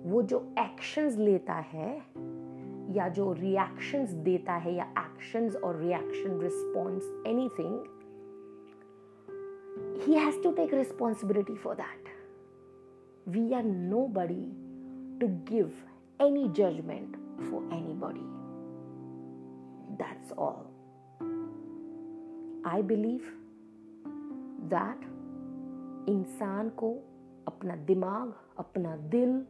वो 0.05 0.22
जो 0.22 0.40
एक्शंस 0.59 1.16
लेता 1.16 1.55
है 1.70 1.94
या 2.96 3.09
जो 3.09 3.33
रिएक्शंस 3.33 4.11
देता 4.29 4.53
है 4.57 4.74
या 4.74 4.85
एक्शंस 4.98 5.57
और 5.57 5.76
reaction 5.76 6.38
response 6.40 7.11
anything 7.26 7.79
he 10.03 10.14
has 10.16 10.37
to 10.38 10.50
take 10.53 10.70
responsibility 10.72 11.55
for 11.55 11.74
that. 11.74 12.07
We 13.26 13.42
are 13.55 13.64
nobody 13.64 14.44
to 15.20 15.26
give 15.50 15.72
any 16.20 16.44
judgment 16.61 17.18
for 17.48 17.62
anybody. 17.72 18.24
That's 19.98 20.33
all. 20.33 20.66
I 22.64 22.83
believe 22.83 23.24
that 24.68 25.05
इंसान 26.09 26.68
को 26.68 26.90
अपना 27.46 27.76
दिमाग, 27.76 28.33
अपना 28.59 28.96
दिल 28.96 29.46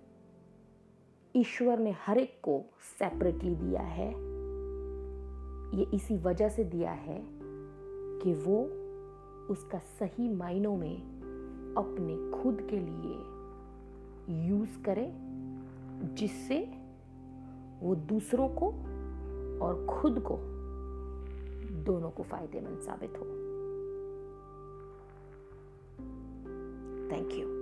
ईश्वर 1.36 1.78
ने 1.78 1.96
हर 2.06 2.18
एक 2.18 2.40
को 2.42 2.64
सेपरेटली 2.98 3.54
दिया 3.54 3.82
है 3.82 4.08
ये 5.78 5.86
इसी 5.94 6.16
वजह 6.16 6.48
से 6.48 6.64
दिया 6.64 6.90
है 6.90 7.22
कि 8.22 8.34
वो 8.34 8.62
उसका 9.52 9.78
सही 9.78 10.28
मायनों 10.28 10.76
में 10.76 10.96
अपने 11.78 12.42
खुद 12.42 12.66
के 12.70 12.78
लिए 12.78 13.18
यूज़ 14.48 14.78
करे, 14.82 15.12
जिससे 16.14 16.79
वो 17.80 17.94
दूसरों 17.94 18.48
को 18.48 18.66
और 19.64 19.86
खुद 19.86 20.24
को 20.26 20.36
दोनों 21.84 22.10
को 22.10 22.22
फ़ायदेमंद 22.22 22.78
साबित 22.78 23.10
हो। 23.10 23.24
Thank 27.10 27.32
you 27.32 27.59